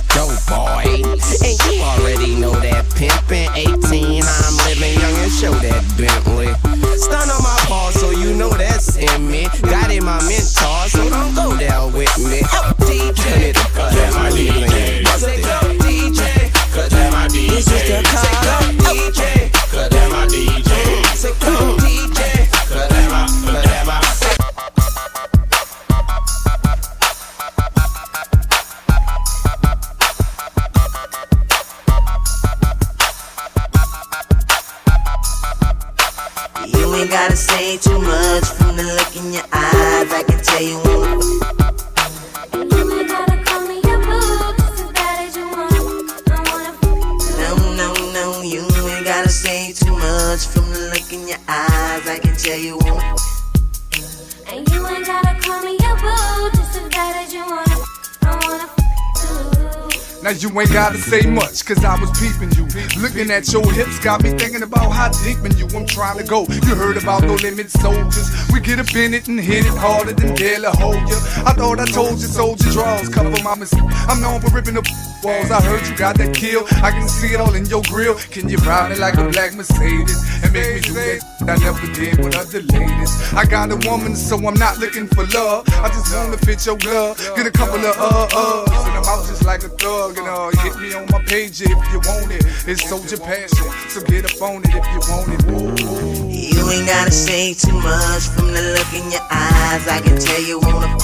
gotta 60.85 60.99
say 60.99 61.23
much, 61.31 61.65
cause 61.65 61.83
I 61.83 61.99
was 61.99 62.11
peeping 62.21 62.53
you. 62.53 62.65
Looking 63.01 63.31
at 63.31 63.51
your 63.51 63.65
hips 63.73 63.99
got 64.01 64.23
me 64.23 64.29
thinking 64.37 64.63
about 64.63 64.93
how 64.93 65.09
deep 65.25 65.39
in 65.39 65.57
you 65.57 65.67
I'm 65.75 65.87
trying 65.87 66.19
to 66.19 66.25
go. 66.25 66.45
You 66.51 66.75
heard 66.75 66.99
about 66.99 67.23
no 67.23 67.37
limit 67.37 67.71
soldiers. 67.71 68.29
We 68.53 68.61
get 68.61 68.79
up 68.79 68.95
in 68.95 69.15
it 69.15 69.27
and 69.27 69.41
hit 69.41 69.65
it 69.65 69.73
harder 69.73 70.13
than 70.13 70.35
Dale 70.35 70.71
hold 70.73 71.09
ya. 71.09 71.17
I 71.47 71.55
thought 71.55 71.81
I 71.81 71.87
told 71.87 72.21
you, 72.21 72.29
soldier 72.29 72.71
draws, 72.71 73.09
cover 73.09 73.31
my 73.43 73.55
mis- 73.55 73.73
I'm 73.73 74.21
known 74.21 74.43
for 74.43 74.51
ripping 74.51 74.75
the 74.75 75.14
walls. 75.25 75.51
I 75.51 75.61
heard 75.63 75.87
you 75.89 75.97
got 75.97 76.17
that 76.19 76.35
kill. 76.37 76.65
I 76.85 76.91
can 76.91 77.09
see 77.09 77.33
it 77.35 77.41
all 77.41 77.55
in 77.55 77.65
your 77.67 77.83
grill. 77.89 78.15
Can 78.31 78.49
you 78.49 78.59
ride 78.59 78.91
me 78.91 78.97
like 78.99 79.17
a 79.17 79.27
black 79.29 79.55
Mercedes 79.55 80.21
and 80.45 80.53
make 80.53 80.75
me 80.75 80.81
do 80.81 80.93
that 80.93 81.25
I 81.49 81.57
never 81.57 81.87
did 81.93 82.23
with 82.23 82.37
other 82.37 82.61
ladies? 82.61 83.13
I 83.33 83.45
got 83.45 83.73
a 83.73 83.79
woman, 83.89 84.15
so 84.15 84.37
I'm 84.37 84.55
not 84.55 84.79
looking 84.79 85.09
for 85.09 85.27
love. 85.33 85.67
I 85.81 85.89
just 85.89 86.15
wanna 86.15 86.37
fit 86.39 86.65
your 86.67 86.77
glove, 86.77 87.17
get 87.35 87.47
a 87.47 87.51
couple 87.51 87.81
of 87.81 87.97
uh 87.97 88.29
uhs, 88.29 88.87
and 88.87 88.95
I'm 89.01 89.05
out 89.09 89.27
just 89.27 89.45
like 89.45 89.65
a 89.65 89.69
thug. 89.69 90.19
And 90.19 90.29
uh, 90.29 90.51
hit 90.63 90.77
me 90.79 90.93
on 90.95 91.07
my 91.11 91.23
page 91.25 91.63
if 91.63 91.71
you 91.91 91.99
want 92.05 92.31
it. 92.31 92.45
It's 92.69 92.89
soldier 92.89 93.19
passion, 93.19 93.67
so 93.89 94.03
get 94.05 94.29
up 94.29 94.41
on 94.43 94.63
it 94.63 94.75
if 94.77 94.87
you 94.93 95.01
want 95.09 95.33
it. 95.33 95.41
Ooh, 95.49 95.73
ooh. 95.73 96.29
You 96.29 96.71
ain't 96.71 96.87
gotta 96.87 97.11
say 97.11 97.55
too 97.55 97.73
much 97.73 98.29
from 98.29 98.53
the 98.53 98.63
look 98.77 98.93
in 98.93 99.11
your 99.11 99.25
eyes. 99.31 99.89
I 99.89 100.01
can 100.05 100.19
tell 100.19 100.43
you 100.43 100.61
wanna. 100.61 100.99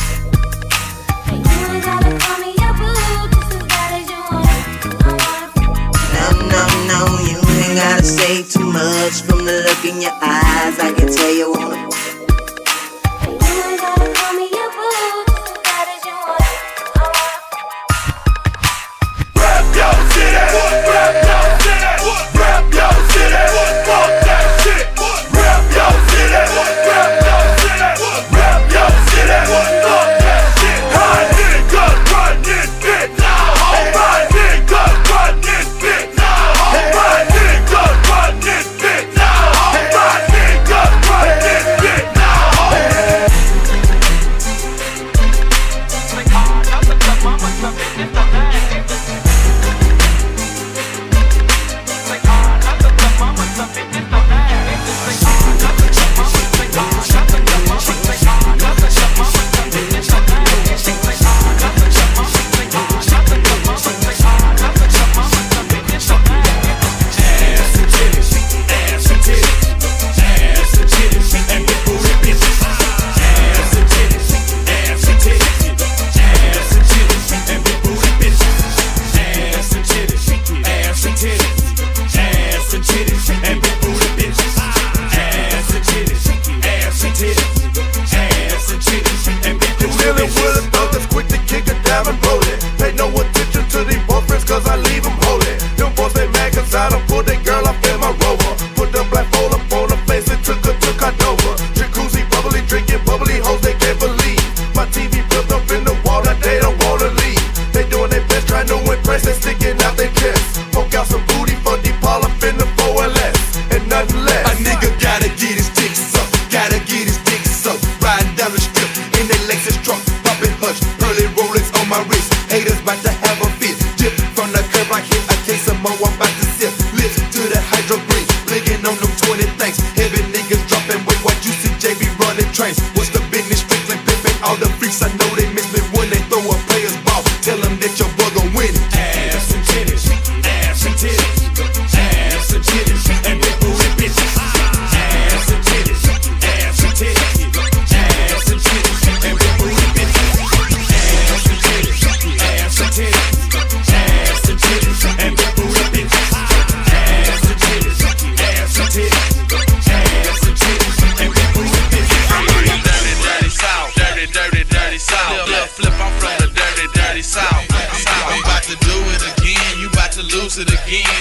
You 1.33 1.67
ain't 1.73 1.85
gotta 1.85 2.19
call 2.19 2.39
me 2.39 2.60
No, 6.51 6.67
no, 6.87 7.19
you 7.29 7.39
ain't 7.39 7.77
gotta 7.77 8.05
say 8.05 8.43
too 8.43 8.65
much 8.65 9.23
from 9.23 9.45
the 9.45 9.63
look 9.67 9.85
in 9.85 10.01
your 10.03 10.13
eyes. 10.23 10.79
I 10.79 10.93
can 10.97 11.09
tell 11.13 11.35
you 11.35 11.53
wanna. 11.53 11.90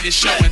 Again. 0.10 0.49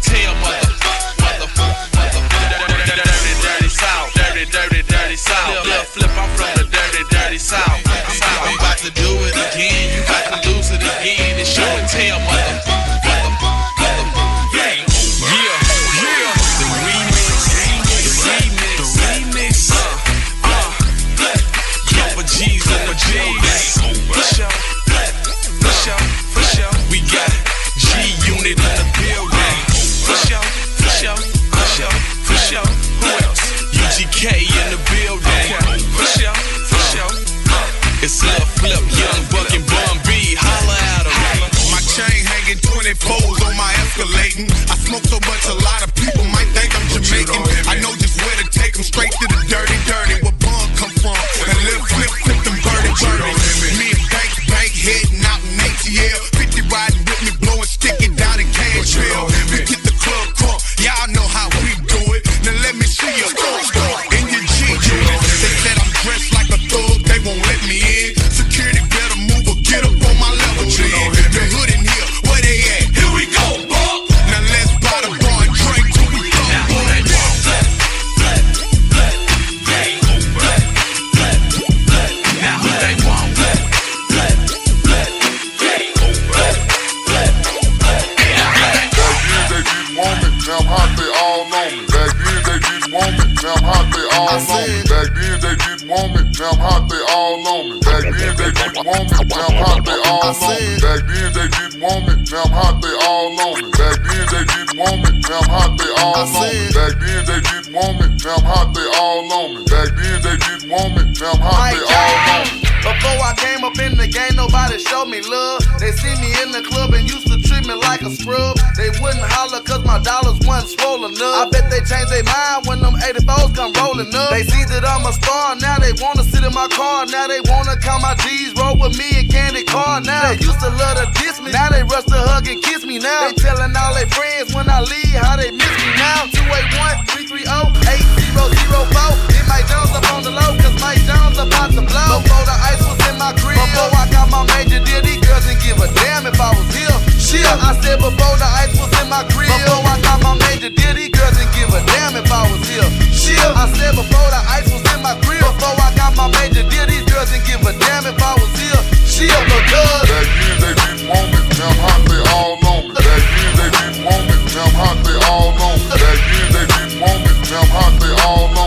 Now 96.39 96.53
I'm 96.53 96.59
hot, 96.61 96.85
they 96.89 97.01
all 97.09 97.41
know 97.41 97.63
me. 97.65 97.79
Back 97.81 98.03
then 98.13 98.33
they 98.37 98.51
didn't 98.53 98.85
want 98.85 99.09
me, 99.09 99.17
now 99.25 99.49
I'm 99.49 99.57
hot, 99.57 99.81
they 99.81 99.97
all 100.05 100.21
know 100.21 100.53
me. 100.53 100.77
Back 100.77 101.01
then 101.09 101.33
they 101.33 101.47
didn't 101.49 101.81
want 101.81 102.05
me, 102.05 102.13
now 102.29 102.45
I'm 102.45 102.53
hot, 102.53 102.77
they 102.77 102.93
all 103.09 103.27
know 103.33 103.51
me. 103.57 103.69
Back 103.73 103.97
then 104.05 104.25
they 104.29 104.45
didn't 104.45 104.77
want 104.77 104.97
me, 105.01 105.09
now 105.17 105.41
I'm 105.41 105.49
hot, 105.49 105.71
they 105.77 105.89
all 105.97 106.13
know 106.21 106.37
me. 106.37 106.73
Back 106.77 106.93
then 107.01 107.21
they 107.25 107.41
didn't 107.41 107.73
want 107.73 107.95
me, 107.97 108.05
now 108.21 108.37
I'm 108.37 108.45
hot, 108.45 108.67
they 108.73 108.87
all 109.01 109.21
know 109.25 109.45
me. 109.49 109.65
Back 109.65 109.89
then 109.97 110.17
they 110.21 110.37
didn't 110.37 110.69
want 110.69 110.91
me, 110.93 111.01
now 111.17 111.33
I'm 111.33 111.41
hot, 111.41 111.73
they 111.73 111.81
all 111.89 112.17
know 112.29 112.41
me. 112.53 112.67
Before 112.85 113.19
I 113.19 113.33
came 113.35 113.65
up 113.65 113.77
in 113.81 113.97
the 113.97 114.07
game, 114.07 114.35
nobody 114.37 114.77
showed 114.77 115.09
me 115.09 115.21
love. 115.25 115.65
They 115.81 115.91
see 115.91 116.13
me 116.21 116.29
in 116.45 116.53
the 116.53 116.61
club 116.61 116.93
and 116.93 117.09
used 117.09 117.26
like 117.75 118.01
a 118.01 118.11
scrub. 118.13 118.55
They 118.79 118.87
wouldn't 119.03 119.27
holler 119.27 119.59
cause 119.59 119.83
my 119.83 119.99
dollars 119.99 120.39
wasn't 120.47 120.79
swollen 120.79 121.11
up. 121.19 121.47
I 121.47 121.49
bet 121.51 121.67
they 121.67 121.83
changed 121.83 122.13
their 122.13 122.23
mind 122.23 122.67
when 122.69 122.79
them 122.79 122.95
84s 122.95 123.51
come 123.51 123.73
rolling 123.75 124.13
up. 124.15 124.31
They 124.31 124.47
see 124.47 124.63
that 124.71 124.87
I'm 124.87 125.03
a 125.03 125.11
star, 125.11 125.59
now 125.59 125.75
they 125.81 125.91
wanna 125.99 126.23
sit 126.23 126.43
in 126.43 126.53
my 126.53 126.67
car. 126.71 127.03
Now 127.07 127.27
they 127.27 127.41
wanna 127.43 127.75
count 127.81 128.05
my 128.05 128.15
G's, 128.23 128.55
roll 128.55 128.79
with 128.79 128.95
me 128.95 129.09
and 129.19 129.27
candy 129.27 129.67
car 129.67 129.99
now. 129.99 130.31
They 130.31 130.39
used 130.39 130.61
to 130.63 130.71
love 130.71 130.95
to 131.01 131.07
diss 131.19 131.41
me, 131.41 131.51
now 131.51 131.67
they 131.67 131.83
rush 131.83 132.07
to 132.07 132.19
hug 132.31 132.47
and 132.47 132.61
kiss 132.63 132.85
me 132.85 132.99
now. 132.99 133.27
They 133.27 133.35
telling 133.35 133.75
all 133.75 133.93
their 133.97 134.07
friends 134.07 134.55
when 134.55 134.69
I 134.69 134.79
leave 134.85 135.17
how 135.19 135.35
they 135.35 135.51
miss 135.51 135.73
me 135.83 135.91
now. 135.99 136.29
281 136.31 137.03
330 137.11 137.67
8004. 137.83 139.35
Hit 139.35 139.45
Mike 139.51 139.67
Jones 139.67 139.91
up 139.91 140.07
on 140.13 140.23
the 140.23 140.31
low, 140.31 140.55
cause 140.61 140.77
Mike 140.79 141.03
Jones 141.03 141.35
about 141.41 141.73
to 141.75 141.83
blow. 141.83 142.21
Before 142.23 142.45
the 142.47 142.55
ice 142.63 142.83
was 142.85 143.06
my 143.17 143.33
crib, 143.33 143.57
before 143.57 143.91
I 143.97 144.05
got 144.13 144.29
my 144.29 144.45
major 144.55 144.79
deal, 144.79 145.01
these 145.01 145.19
girls 145.25 145.45
didn't 145.45 145.61
give 145.65 145.77
a 145.81 145.89
damn 146.05 146.25
if 146.25 146.39
I 146.39 146.53
was 146.53 146.69
here. 146.71 146.93
Shit, 147.17 147.45
I 147.45 147.73
said 147.81 147.97
before 147.99 148.37
the 148.37 148.47
ice 148.47 148.73
was 148.77 148.89
in 149.01 149.09
my 149.09 149.25
crib, 149.33 149.49
before 149.49 149.83
I 149.83 149.99
got 150.01 150.21
my 150.23 150.33
major 150.47 150.69
deal, 150.69 150.93
these 150.93 151.09
girls 151.09 151.35
didn't 151.35 151.53
give 151.53 151.69
a 151.73 151.81
damn 151.89 152.15
if 152.15 152.29
I 152.31 152.45
was 152.47 152.63
here. 152.69 152.87
Shit, 153.11 153.41
I 153.41 153.67
said 153.75 153.97
before 153.97 154.29
the 154.31 154.41
ice 154.47 154.69
was 154.71 154.85
in 154.93 155.01
my 155.01 155.17
crib, 155.25 155.43
before 155.43 155.75
I 155.75 155.89
got 155.97 156.15
my 156.15 156.29
major 156.39 156.63
deal, 156.63 156.85
these 156.87 157.05
girls 157.09 157.33
didn't 157.33 157.45
give 157.49 157.61
a 157.65 157.73
damn 157.81 158.05
if 158.05 158.21
I 158.21 158.33
was 158.37 158.53
here. 158.55 158.81
Shit, 159.03 159.33
because 159.33 160.05
Back 160.07 160.27
then 160.39 160.55
they 160.61 160.73
didn't 160.77 161.09
want 161.09 161.27
me, 161.33 161.39
I'm 161.57 161.77
hot, 161.81 162.01
they 162.05 162.21
all 162.31 162.53
know 162.63 162.77
me. 162.85 162.93
Back 162.95 163.23
then 163.33 163.51
they 163.57 163.69
didn't 163.73 163.99
want 164.05 164.23
me, 164.29 164.35
I'm 164.37 164.73
hot, 164.77 164.97
they 165.03 165.17
all 165.25 165.49
know 165.57 165.73
me. 165.73 165.89
Back 165.89 166.19
then 166.31 166.47
they 166.53 166.65
didn't 166.69 167.01
want 167.01 167.19
me, 167.25 167.31
I'm 167.33 167.69
hot, 167.73 167.93
they 167.97 168.13
all 168.23 168.47
know 168.53 168.66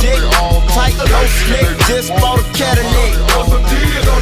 Me. 0.00 0.14
Tight, 0.72 0.96
no 0.96 1.26
slick, 1.26 1.78
just 1.86 2.10
bought 2.20 2.40
a 2.40 2.44
Cadillac. 2.56 4.21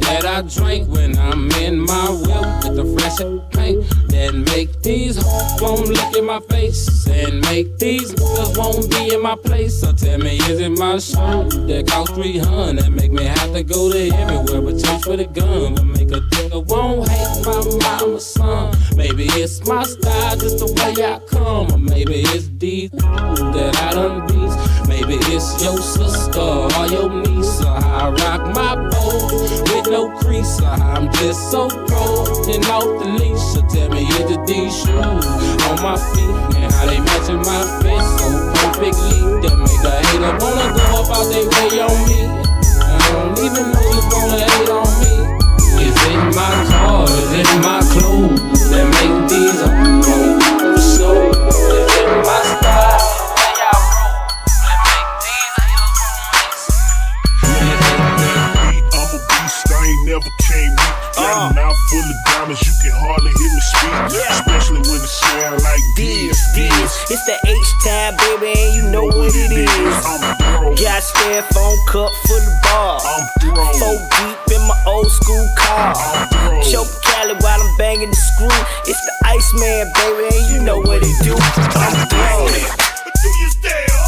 That 0.00 0.24
I 0.24 0.42
drink 0.42 0.88
when 0.88 1.16
I'm 1.18 1.50
in 1.52 1.78
my 1.80 2.10
whip 2.10 2.64
with 2.64 2.76
the 2.76 2.86
fresh 2.98 3.18
paint 3.52 3.88
that 4.08 4.34
make 4.34 4.82
these 4.82 5.16
hoes 5.16 5.60
won't 5.60 5.88
look 5.88 6.16
in 6.16 6.26
my 6.26 6.40
face 6.40 7.06
and 7.06 7.40
make 7.42 7.78
these 7.78 8.12
niggas 8.14 8.56
won't 8.56 8.90
be 8.90 9.14
in 9.14 9.22
my 9.22 9.36
place. 9.36 9.80
So 9.80 9.92
tell 9.92 10.18
me, 10.18 10.36
is 10.36 10.60
it 10.60 10.70
my 10.70 10.98
show 10.98 11.44
that 11.66 11.86
cost 11.88 12.14
300 12.14 12.78
that 12.78 12.90
make 12.90 13.12
me 13.12 13.24
have 13.24 13.52
to 13.52 13.62
go 13.62 13.90
to 13.90 14.08
everywhere 14.14 14.60
but 14.60 14.82
church 14.82 15.06
with 15.06 15.20
a 15.20 15.26
gun? 15.26 15.74
But 15.74 15.84
make 15.84 16.10
a 16.10 16.20
nigga 16.20 16.66
won't 16.66 17.08
hate 17.08 17.44
my 17.44 17.60
mama's 17.82 18.26
son. 18.26 18.74
Maybe 18.96 19.24
it's 19.24 19.66
my 19.66 19.82
style, 19.84 20.36
just 20.36 20.58
the 20.58 20.68
way 20.72 21.04
I 21.04 21.18
come, 21.28 21.72
or 21.72 21.78
maybe 21.78 22.22
it's 22.34 22.48
these 22.58 22.90
that 22.90 23.76
I 23.82 23.92
done 23.94 24.26
beat. 24.26 24.88
Maybe 24.88 25.14
it's 25.34 25.62
your 25.62 25.78
sister 25.78 26.40
or 26.40 26.86
your 26.86 27.10
niece, 27.22 27.60
or 27.62 27.68
I 27.68 28.10
rock 28.10 28.54
my 28.54 28.74
boat 28.90 29.01
no 29.92 30.08
crease. 30.08 30.58
I'm 30.62 31.12
just 31.12 31.50
so 31.50 31.68
broken 31.68 32.64
off 32.72 32.88
the 32.98 33.08
leash. 33.20 33.44
So 33.52 33.60
tell 33.68 33.90
me, 33.90 34.08
is 34.08 34.30
it 34.30 34.46
these 34.46 34.72
shoes 34.74 35.26
on 35.68 35.76
my 35.84 35.96
feet? 36.16 36.56
And 36.56 36.72
how 36.72 36.86
they 36.86 36.98
matching 36.98 37.44
my 37.44 37.62
face 37.84 38.08
so 38.16 38.26
perfectly 38.56 39.20
that 39.44 39.56
make 39.60 39.84
a 39.84 39.92
hater 40.00 40.32
wanna 40.40 40.68
go 40.72 41.04
about 41.04 41.28
their 41.28 41.44
way 41.44 41.84
on 41.84 41.96
me. 42.08 42.24
I 42.80 42.98
don't 43.12 43.36
even 43.44 43.64
know 43.68 43.84
you 43.92 44.02
wanna 44.16 44.40
hate 44.48 44.72
on 44.72 44.88
me. 45.04 45.14
Is 45.84 45.96
it 46.08 46.22
my 46.40 46.52
car? 46.72 47.04
Is 47.04 47.32
it 47.36 47.50
my 47.60 47.80
clothes 47.92 48.70
that 48.70 48.88
make 48.96 49.28
these 49.28 50.41
Got 61.14 61.28
a 61.28 61.38
uh. 61.38 61.52
mouth 61.52 61.76
full 61.90 62.00
of 62.00 62.18
diamonds, 62.24 62.62
you 62.64 62.74
can 62.80 62.94
hardly 62.96 63.32
hear 63.36 63.52
me 63.52 63.60
speak. 63.60 63.92
Yeah. 64.16 64.32
Especially 64.32 64.80
when 64.88 65.00
it 65.00 65.12
sound 65.12 65.60
like 65.60 65.84
this, 65.96 66.38
this. 66.56 66.90
It's 67.12 67.24
the 67.28 67.36
H 67.44 67.70
time, 67.84 68.16
baby, 68.16 68.52
and 68.56 68.70
you 68.74 68.84
know 68.88 69.04
what 69.04 69.28
it 69.28 69.52
is. 69.52 69.96
I'm 70.08 70.20
thrown. 70.40 70.74
Got 70.80 71.02
styrofoam 71.04 71.76
cup 71.88 72.12
full 72.24 72.40
of 72.40 72.56
bars. 72.64 73.04
Four 73.76 73.98
deep 74.00 74.56
in 74.56 74.62
my 74.64 74.76
old 74.86 75.10
school 75.10 75.46
car. 75.58 75.92
I'm 75.92 76.28
thrown. 76.32 76.64
Choke 76.64 76.92
Cali 77.04 77.34
while 77.44 77.60
I'm 77.60 77.76
banging 77.76 78.10
the 78.10 78.16
screw. 78.16 78.48
It's 78.88 79.00
the 79.04 79.14
Iceman, 79.28 79.92
baby, 79.92 80.32
and 80.32 80.46
you 80.48 80.58
know 80.64 80.80
what 80.80 81.04
it 81.04 81.16
do. 81.20 81.36
I'm 81.36 81.94
thrown. 82.08 82.48
Do 82.48 83.28
you 83.28 83.48
still? 83.52 84.02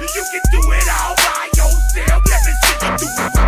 You 0.00 0.24
can 0.28 0.42
do 0.52 0.60
it 0.72 0.88
all 0.92 1.14
by 1.16 1.48
yourself. 1.56 2.20
Let 2.28 2.40
me 2.44 2.52
see 2.60 2.76
you 2.84 2.98
do 2.98 3.38
it. 3.38 3.39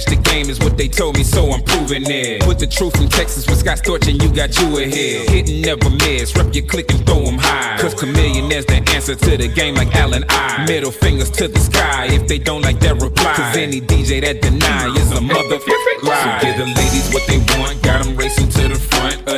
Snatch 0.00 0.16
the 0.16 0.30
game 0.30 0.50
is 0.50 0.58
what 0.58 0.76
they 0.76 0.88
told 0.88 1.16
me, 1.16 1.22
so 1.22 1.52
I'm 1.52 1.62
proving 1.62 2.02
it. 2.06 2.42
Put 2.42 2.58
the 2.58 2.66
truth 2.66 3.00
in 3.00 3.08
Texas 3.08 3.46
with 3.46 3.58
Scott 3.58 3.78
Storch 3.78 4.08
and 4.10 4.20
you 4.20 4.28
got 4.34 4.50
you 4.58 4.66
ahead. 4.78 5.28
Hitting 5.30 5.60
never 5.62 5.88
miss, 5.90 6.34
rep 6.34 6.52
your 6.54 6.66
click 6.66 6.90
and 6.90 7.06
throw 7.06 7.22
'em 7.22 7.38
high. 7.38 7.78
Cause 7.78 7.94
chameleon 7.94 8.50
is 8.50 8.66
the 8.66 8.82
answer 8.94 9.14
to 9.14 9.36
the 9.36 9.48
game 9.48 9.74
like 9.74 9.94
Allen 9.94 10.24
I. 10.28 10.64
Middle 10.66 10.90
fingers 10.90 11.30
to 11.38 11.46
the 11.48 11.60
sky 11.60 12.06
if 12.10 12.26
they 12.26 12.38
don't 12.38 12.62
like 12.62 12.80
that 12.80 13.00
reply. 13.00 13.34
Cause 13.34 13.56
any 13.56 13.80
DJ 13.80 14.20
that 14.20 14.42
deny 14.42 14.88
is 14.96 15.10
a 15.12 15.20
motherfucking 15.20 16.02
lie. 16.02 16.40
So 16.40 16.46
give 16.46 16.56
the 16.58 16.66
ladies 16.80 17.06
what 17.14 17.24
they 17.28 17.38
want, 17.54 17.73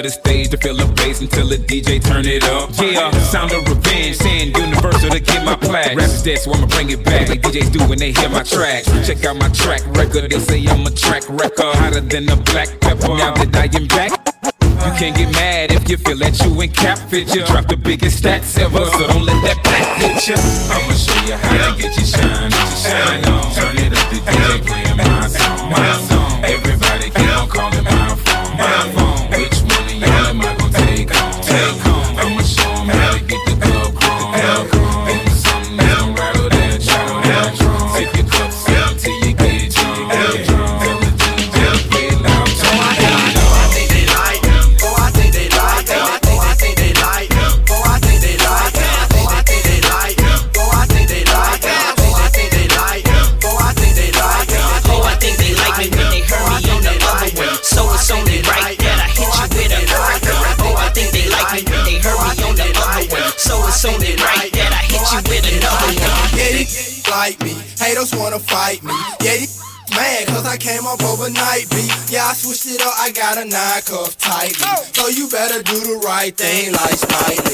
the 0.07 0.13
stage 0.13 0.49
to 0.51 0.57
fill 0.57 0.77
the 0.77 0.87
bass 0.95 1.21
until 1.21 1.49
the 1.49 1.59
DJ 1.59 1.99
turn 2.03 2.25
it 2.27 2.45
up. 2.45 2.71
Yeah, 2.79 3.11
sound 3.27 3.51
of 3.53 3.67
revenge, 3.67 4.17
saying 4.17 4.55
universal 4.55 5.11
to 5.11 5.19
get 5.19 5.45
my 5.45 5.57
plaque. 5.57 5.99
is 5.99 6.23
dead, 6.23 6.39
so 6.39 6.53
I'ma 6.53 6.67
bring 6.67 6.91
it 6.91 7.05
back 7.05 7.29
like 7.29 7.43
DJs 7.43 7.73
do 7.73 7.81
when 7.89 7.99
they 7.99 8.13
hear 8.13 8.29
my 8.29 8.45
tracks. 8.45 8.87
Check 9.07 9.25
out 9.25 9.37
my 9.37 9.49
track 9.49 9.83
record, 9.99 10.31
they 10.31 10.39
say 10.39 10.65
I'm 10.67 10.87
a 10.87 10.91
track 10.91 11.25
record, 11.29 11.75
hotter 11.83 12.01
than 12.01 12.29
a 12.31 12.37
black 12.37 12.69
pepper. 12.81 13.09
Now 13.19 13.35
that 13.35 13.51
I 13.57 13.67
am 13.77 13.87
back. 13.89 14.13
You 14.87 14.93
can't 14.95 15.17
get 15.17 15.33
mad 15.33 15.73
if 15.73 15.91
you 15.91 15.97
feel 15.97 16.19
that 16.19 16.39
you 16.39 16.63
ain't 16.63 16.75
cap 16.75 16.99
fit 17.11 17.35
you. 17.35 17.45
Drop 17.45 17.67
the 17.67 17.77
biggest 17.77 18.23
stats 18.23 18.59
ever, 18.59 18.85
so 18.87 19.09
don't 19.09 19.25
let 19.25 19.43
that 19.43 19.59
black 19.65 19.87
hit 19.99 20.29
you. 20.29 20.39
I'ma 20.71 20.95
show 20.95 21.19
you 21.27 21.35
how 21.35 21.75
to 21.75 21.83
get 21.83 21.99
you 21.99 22.07
shine 22.07 22.66
do 76.31 76.33
the 76.33 76.73
right 76.73 76.99
thing 76.99 77.46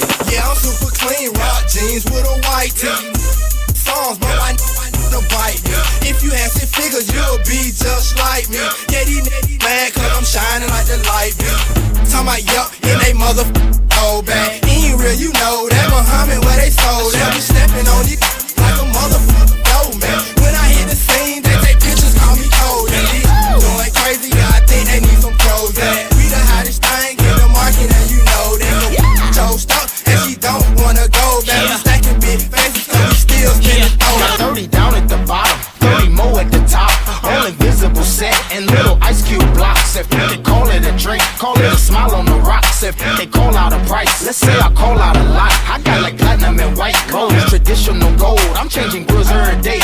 If 39.94 40.08
they 40.08 40.40
call 40.42 40.68
it 40.68 40.86
a 40.86 40.96
drink, 40.96 41.22
call 41.36 41.58
it 41.58 41.70
a 41.70 41.76
smile 41.76 42.14
on 42.14 42.24
the 42.24 42.38
rocks. 42.40 42.82
If 42.82 42.96
they 43.18 43.26
call 43.26 43.54
out 43.54 43.74
a 43.74 43.78
price, 43.84 44.24
let's 44.24 44.38
say 44.38 44.52
I 44.58 44.72
call 44.72 44.98
out 44.98 45.16
a 45.16 45.24
lot. 45.24 45.52
I 45.68 45.80
got 45.84 46.00
like 46.00 46.16
platinum 46.16 46.58
and 46.60 46.76
white 46.78 46.96
gold, 47.10 47.32
traditional 47.48 48.10
gold. 48.16 48.40
I'm 48.56 48.70
changing 48.70 49.04
grills 49.04 49.30
every 49.30 49.60
day. 49.60 49.80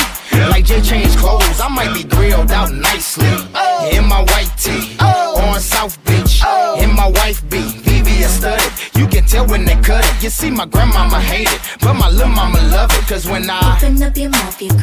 Like 0.48 0.64
Jay 0.64 0.80
changed 0.80 1.18
clothes, 1.18 1.60
I 1.60 1.68
might 1.68 1.92
be 1.92 2.04
grilled 2.04 2.50
out 2.52 2.72
nicely. 2.72 3.28
Oh. 3.54 3.90
In 3.92 4.08
my 4.08 4.22
white 4.22 4.50
tee, 4.56 4.96
oh. 5.00 5.40
on 5.42 5.60
South 5.60 6.02
Beach, 6.04 6.40
oh. 6.44 6.80
in 6.80 6.94
my 6.94 7.08
wife 7.08 7.42
beat. 7.50 7.74
VVS 7.84 8.38
studded, 8.38 8.72
you 8.96 9.06
can 9.06 9.26
tell 9.26 9.46
when 9.46 9.64
they 9.64 9.76
cut 9.82 10.04
it. 10.04 10.22
You 10.22 10.30
see, 10.30 10.50
my 10.50 10.64
grandmama 10.64 11.20
hate 11.20 11.52
it, 11.52 11.60
but 11.80 11.94
my 11.94 12.08
little 12.08 12.28
mama 12.28 12.60
love 12.70 12.90
it. 12.92 13.06
Cause 13.08 13.28
when 13.28 13.50
I 13.50 13.76
Open 13.76 14.02
up 14.02 14.16
your 14.16 14.30
mouth, 14.30 14.62
your 14.62 14.74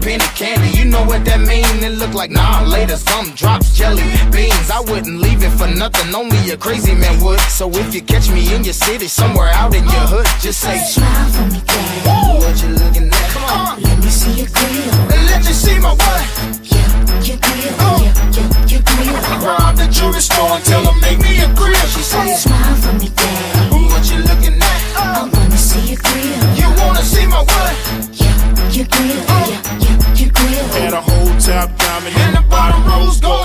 penny 0.00 0.24
candy. 0.34 0.68
You 0.76 0.84
know 0.84 1.04
what 1.04 1.24
that 1.24 1.40
mean? 1.40 1.64
It 1.84 1.98
look 1.98 2.14
like 2.14 2.30
nah 2.30 2.62
later. 2.62 2.96
Some 2.96 3.30
drops 3.34 3.76
jelly 3.76 4.02
beans. 4.32 4.70
I 4.70 4.80
wouldn't 4.80 5.20
leave 5.20 5.42
it 5.42 5.50
for 5.50 5.66
nothing. 5.68 6.14
Only 6.14 6.50
a 6.50 6.56
crazy 6.56 6.94
man 6.94 7.20
would. 7.22 7.40
So 7.52 7.70
if 7.70 7.94
you 7.94 8.02
catch 8.02 8.30
me 8.30 8.54
in 8.54 8.64
your 8.64 8.74
city, 8.74 9.08
somewhere 9.08 9.48
out 9.50 9.74
in 9.74 9.84
your 9.84 10.06
hood, 10.12 10.26
just 10.40 10.60
say 10.60 10.78
Smile 10.78 11.28
for 11.30 11.46
me, 11.52 11.60
daddy. 11.66 12.40
What 12.40 12.56
you 12.62 12.68
looking 12.80 13.08
at? 13.08 13.26
Come 13.32 13.44
on. 13.44 13.50
Uh-huh. 13.50 13.76
Let 13.80 13.98
me 14.02 14.10
see 14.10 14.32
your 14.40 14.48
grill. 14.48 14.90
Let 15.30 15.44
you 15.46 15.54
see 15.54 15.78
my 15.78 15.92
what? 15.92 16.24
Yeah, 16.64 16.88
your 17.22 17.38
grill. 17.38 17.74
Uh-huh. 17.78 18.04
Yeah, 18.04 18.14
yeah, 18.36 18.72
your 18.72 18.82
grill. 18.82 19.16
Rob 19.44 19.76
the 19.76 19.86
jewelry 19.90 20.20
store 20.20 20.56
and 20.56 20.64
tell 20.64 20.82
them 20.82 20.98
make 21.00 21.18
me 21.20 21.40
a 21.40 21.48
grill. 21.54 21.86
She 21.92 22.02
say 22.02 22.34
Smile 22.34 22.74
for 22.76 22.92
me, 22.98 23.08
daddy. 23.14 23.84
What 23.90 24.02
you 24.10 24.18
looking 24.24 24.56
at? 24.56 24.80
I 24.96 25.28
wanna 25.32 25.56
see 25.56 25.92
your 25.92 26.00
grill. 26.00 26.40
You 26.56 26.68
wanna 26.80 27.02
see 27.02 27.26
my 27.26 27.42
what? 27.44 27.74
Yeah, 28.16 28.34
your 28.72 28.86
grill. 28.86 29.20
Uh-huh. 29.28 29.46
Yeah, 29.50 29.54
yeah, 29.54 29.59
diamond 32.00 32.16
And 32.16 32.36
the 32.36 32.48
bottom 32.48 32.84
rose 32.86 33.20
gold. 33.20 33.39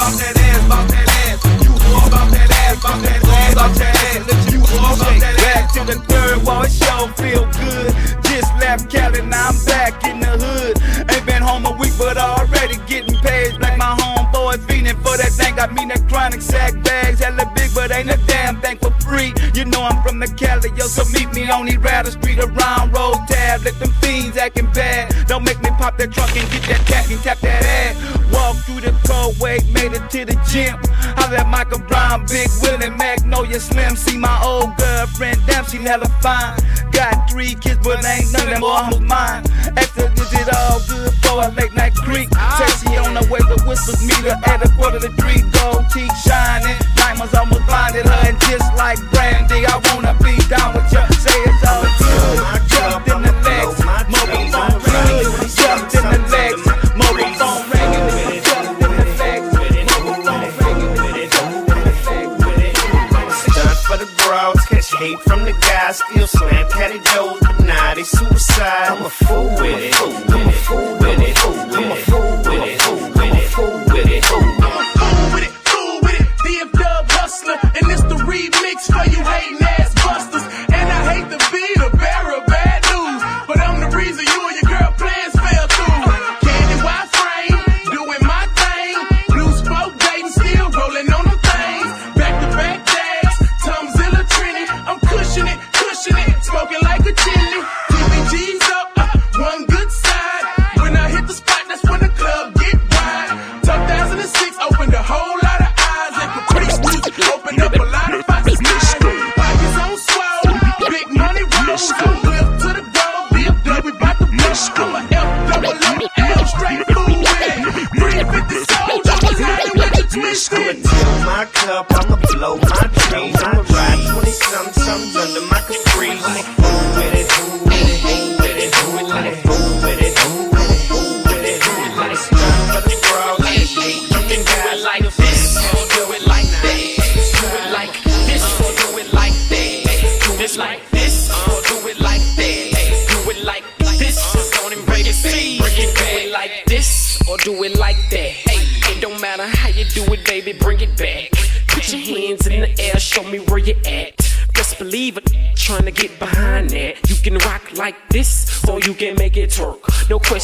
bop 0.00 0.16
that 0.16 0.36
ass, 0.48 0.62
bop 0.64 0.88
that 0.88 1.08
ass. 1.28 1.40
You 1.60 1.72
all 1.92 2.08
bop 2.08 2.28
that 2.32 2.50
ass, 2.64 2.80
bop 2.80 2.98
that 3.04 3.20
ass, 3.20 3.54
bop 3.54 3.72
that 3.76 3.94
ass. 4.08 4.52
You 4.52 4.60
all 4.80 4.96
bop 4.96 5.14
that 5.20 5.36
ass. 5.52 5.74
To 5.76 5.84
the 5.84 5.98
third 6.08 6.42
wall, 6.44 6.64
it 6.64 6.72
sure 6.72 7.08
feel 7.20 7.44
good. 7.60 7.92
Just 8.24 8.48
left 8.56 8.88
Cali, 8.88 9.20
now 9.20 9.52
I'm 9.52 9.58
back 9.68 10.02
in 10.08 10.20
the 10.20 10.32
hood. 10.40 10.80
Ain't 11.12 11.26
been 11.26 11.42
home 11.42 11.66
a 11.66 11.72
week, 11.76 11.92
but 11.98 12.16
already 12.16 12.80
getting 12.88 13.14
paid. 13.20 13.60
Like 13.60 13.76
my 13.76 13.92
homeboy 14.00 14.56
fiending 14.64 14.96
for 15.04 15.16
that 15.20 15.32
thing. 15.36 15.54
Got 15.56 15.74
me 15.74 15.84
that 15.92 16.08
chronic 16.08 16.40
sack 16.40 16.72
bags, 16.82 17.20
hella 17.20 17.44
big, 17.54 17.70
but 17.74 17.92
ain't 17.92 18.08
a 18.08 18.16
damn 18.26 18.58
thing 18.60 18.78
for 18.78 18.90
free. 19.04 19.34
You 19.52 19.66
know 19.66 19.82
I'm 19.84 20.00
from 20.02 20.18
the 20.18 20.28
Cali, 20.32 20.70
yo, 20.78 20.86
so 20.88 21.04
meet 21.12 21.28
me 21.34 21.50
on 21.50 21.66
the 21.66 21.76
Rattle 21.76 22.12
Street 22.12 22.38
around 22.38 22.96
Road 22.96 23.20
tabs. 23.28 23.64
Let 23.64 23.78
them 23.78 23.92
fiends 24.00 24.38
acting 24.38 24.72
bad. 24.72 25.12
Don't 25.26 25.44
make 25.44 25.60
me 25.60 25.70
pop 25.76 25.98
that 25.98 26.10
trunk 26.12 26.36
and 26.40 26.48
get 26.50 26.62
that 26.72 26.82
cat 26.86 27.10
and 27.10 27.20
tap 27.20 27.38
that 27.40 27.62
ass. 27.62 27.94
Walk 28.32 28.56
through 28.64 28.80
the 28.80 28.92
cold 29.20 29.38
made 29.40 29.92
it 29.92 30.04
to 30.10 30.24
the 30.24 30.36
gym. 30.48 30.78
I 31.16 31.30
let 31.30 31.48
Michael 31.48 31.80
Brown, 31.80 32.26
Big 32.26 32.48
Willie, 32.62 32.90
Magnolia 32.90 33.60
Slim. 33.60 33.96
See 33.96 34.18
my 34.18 34.40
old 34.44 34.76
girlfriend, 34.76 35.40
damn, 35.46 35.64
she 35.66 35.78
hella 35.78 36.08
fine. 36.22 36.56
Got 36.92 37.30
three 37.30 37.54
kids, 37.54 37.80
but 37.82 38.04
ain't 38.04 38.32
none 38.32 38.48
of 38.48 38.54
them 38.54 38.64
all 38.64 39.00
mine. 39.00 39.44
Extra 39.76 40.10
is 40.12 40.32
it 40.32 40.48
all 40.54 40.80
good 40.88 41.12
for 41.22 41.44
a 41.44 41.48
late 41.52 41.74
night 41.74 41.94
creek. 41.94 42.28
Say 42.58 42.70
she 42.80 42.96
on 42.96 43.14
the 43.14 43.24
way, 43.30 43.40
but 43.48 43.66
whispers 43.66 44.00
meet 44.04 44.24
her 44.24 44.38
at 44.46 44.64
a 44.64 44.68
quarter 44.76 45.00
to 45.00 45.10
three. 45.20 45.42
Gold 45.52 45.84
teeth 45.92 46.14
shining, 46.24 46.76
diamonds 46.96 47.34
almost 47.34 47.66
blinded 47.66 48.06
her, 48.06 48.20
and 48.28 48.40
just 48.48 48.68
like 48.76 48.98
Brandy, 49.12 49.66
I 49.66 49.76
wanna 49.92 50.16
be 50.24 50.36
down 50.48 50.74
with 50.74 50.88
you. 50.92 51.04
Say 51.20 51.36
it's 51.48 51.64
all 51.68 51.84
good. 51.98 52.60
Jumped 52.68 53.08
in 53.08 53.22
the 53.22 53.29
hate 65.00 65.20
from 65.20 65.44
the 65.44 65.52
guys, 65.52 65.96
still 65.96 66.26
slam 66.26 66.68
caddy 66.70 67.00
doors, 67.12 67.40
but 67.40 67.58
now 67.64 67.94
they 67.94 68.02
suicide. 68.02 68.88
I'm 68.92 69.04
a 69.06 69.10
fool 69.10 69.48
with 69.56 69.80
it, 69.88 69.94
I'm 70.30 70.48
a 70.48 70.52
fool 70.52 70.92
with 71.00 71.20
it, 71.28 71.39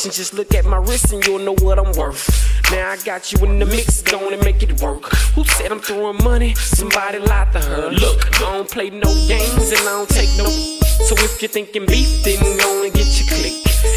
Question, 0.07 0.22
just 0.22 0.34
look 0.34 0.54
at 0.54 0.64
my 0.64 0.76
wrist 0.76 1.12
and 1.12 1.24
you'll 1.26 1.40
know 1.40 1.57
what 1.62 1.78
I'm 1.78 1.92
worth. 1.98 2.30
Now 2.70 2.90
I 2.90 2.96
got 2.98 3.32
you 3.32 3.44
in 3.44 3.59
the 3.59 3.66
mix, 3.66 4.02
go 4.02 4.24
on 4.24 4.32
and 4.32 4.44
make 4.44 4.62
it 4.62 4.80
work. 4.80 5.04
Who 5.34 5.44
said 5.44 5.72
I'm 5.72 5.80
throwing 5.80 6.22
money? 6.22 6.54
Somebody 6.54 7.18
lied 7.18 7.52
to 7.52 7.61
her. 7.61 7.90
Look, 7.90 8.40
I 8.40 8.52
don't 8.52 8.70
play 8.70 8.90
no 8.90 9.11
games 9.26 9.72
and 9.72 9.80
I 9.80 9.98
don't 9.98 10.09
take 10.09 10.30
no. 10.38 10.46
So 10.46 11.14
if 11.18 11.42
you're 11.42 11.48
thinking 11.48 11.86
beef, 11.86 12.22
then 12.22 12.38
go 12.59 12.84
and 12.84 12.92
get 12.94 13.07
your 13.18 13.28
click. 13.28 13.54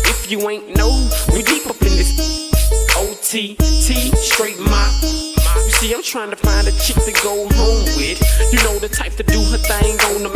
If 0.10 0.32
you 0.32 0.50
ain't 0.50 0.76
know, 0.76 0.90
we 1.32 1.44
deep 1.44 1.68
up 1.68 1.82
in 1.82 1.94
this. 1.94 2.18
OTT, 2.98 4.18
straight 4.18 4.60
mop. 4.60 5.04
You 5.04 5.72
see, 5.78 5.94
I'm 5.94 6.04
trying 6.04 6.32
to 6.32 6.38
find 6.38 6.68
a 6.68 6.72
chick 6.72 6.98
to 7.06 7.14
go 7.22 7.48
home 7.54 7.86
with. 7.98 8.18
You 8.52 8.58
know 8.64 8.80
the 8.80 8.90
type 8.90 9.14
to 9.18 9.24
do 9.24 9.40
her 9.52 9.58
thing 9.58 10.00
on 10.16 10.24
the 10.24 10.34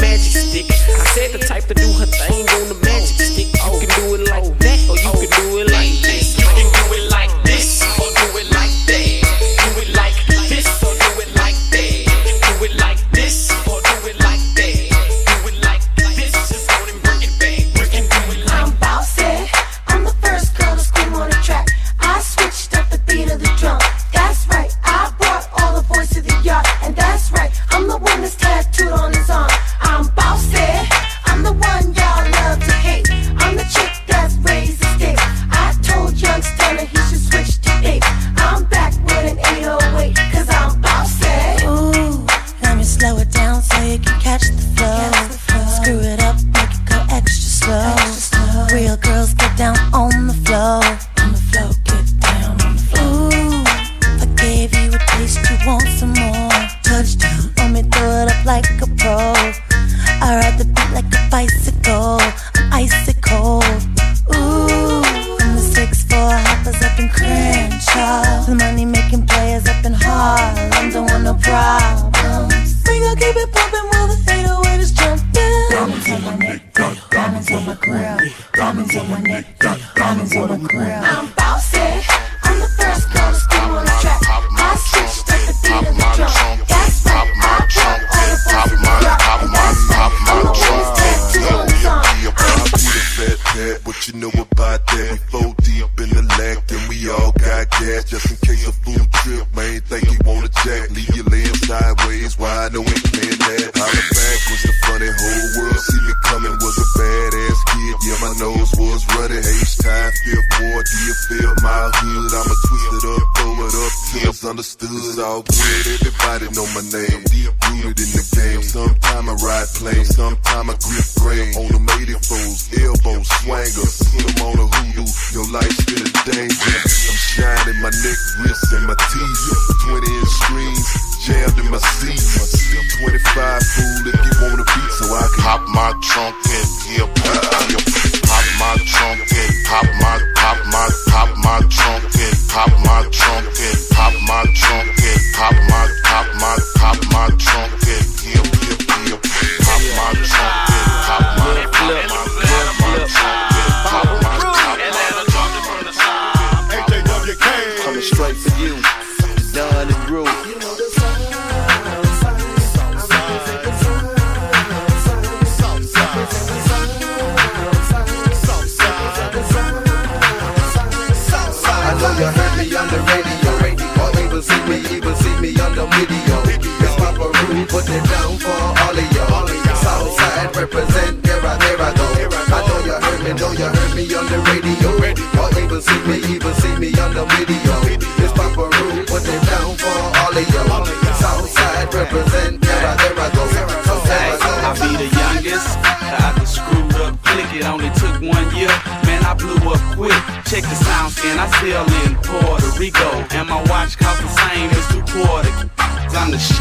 man, 201.36 201.48
I 201.48 201.58
still 201.58 201.86
in 202.06 202.16
Puerto 202.22 202.80
Rico. 202.80 203.10
And 203.36 203.50
my 203.50 203.62
watch 203.70 203.98
cost 203.98 204.22
the 204.22 204.30
same 204.30 204.70
as 204.70 204.88
two 204.90 205.04
quarter. 205.12 205.50
I'm 205.78 206.32
the 206.32 206.38
shit. 206.38 206.58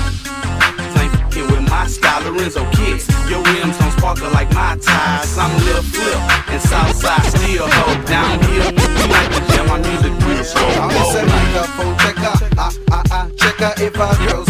Ain't 1.00 1.12
fucking 1.12 1.46
with 1.50 1.68
my 1.70 1.86
style, 1.86 2.22
Lorenzo 2.24 2.64
kicks. 2.72 3.08
Your 3.28 3.42
rims 3.42 3.78
don't 3.78 3.92
sparkle 3.92 4.30
like 4.30 4.52
my 4.54 4.76
tires. 4.80 5.36
I'm 5.38 5.52
Lil 5.64 5.82
Flip, 5.82 6.18
and 6.48 6.60
Southside 6.60 7.24
still 7.24 7.66
go 7.68 7.86
down 8.06 8.40
here. 8.48 8.70
We 8.72 9.04
like 9.12 9.30
to 9.34 9.40
jam, 9.52 9.68
my 9.68 9.78
music 9.78 10.12
real 10.26 10.44
slow. 10.44 10.68
I'm 10.80 10.90
gonna 10.90 11.12
say, 11.12 11.24
oh, 11.78 11.96
checker, 12.00 12.34
I, 12.58 12.68
I, 12.90 13.02
I, 13.10 13.30
checker 13.36 13.72
if 13.82 13.96
I 13.98 14.26
go. 14.26 14.41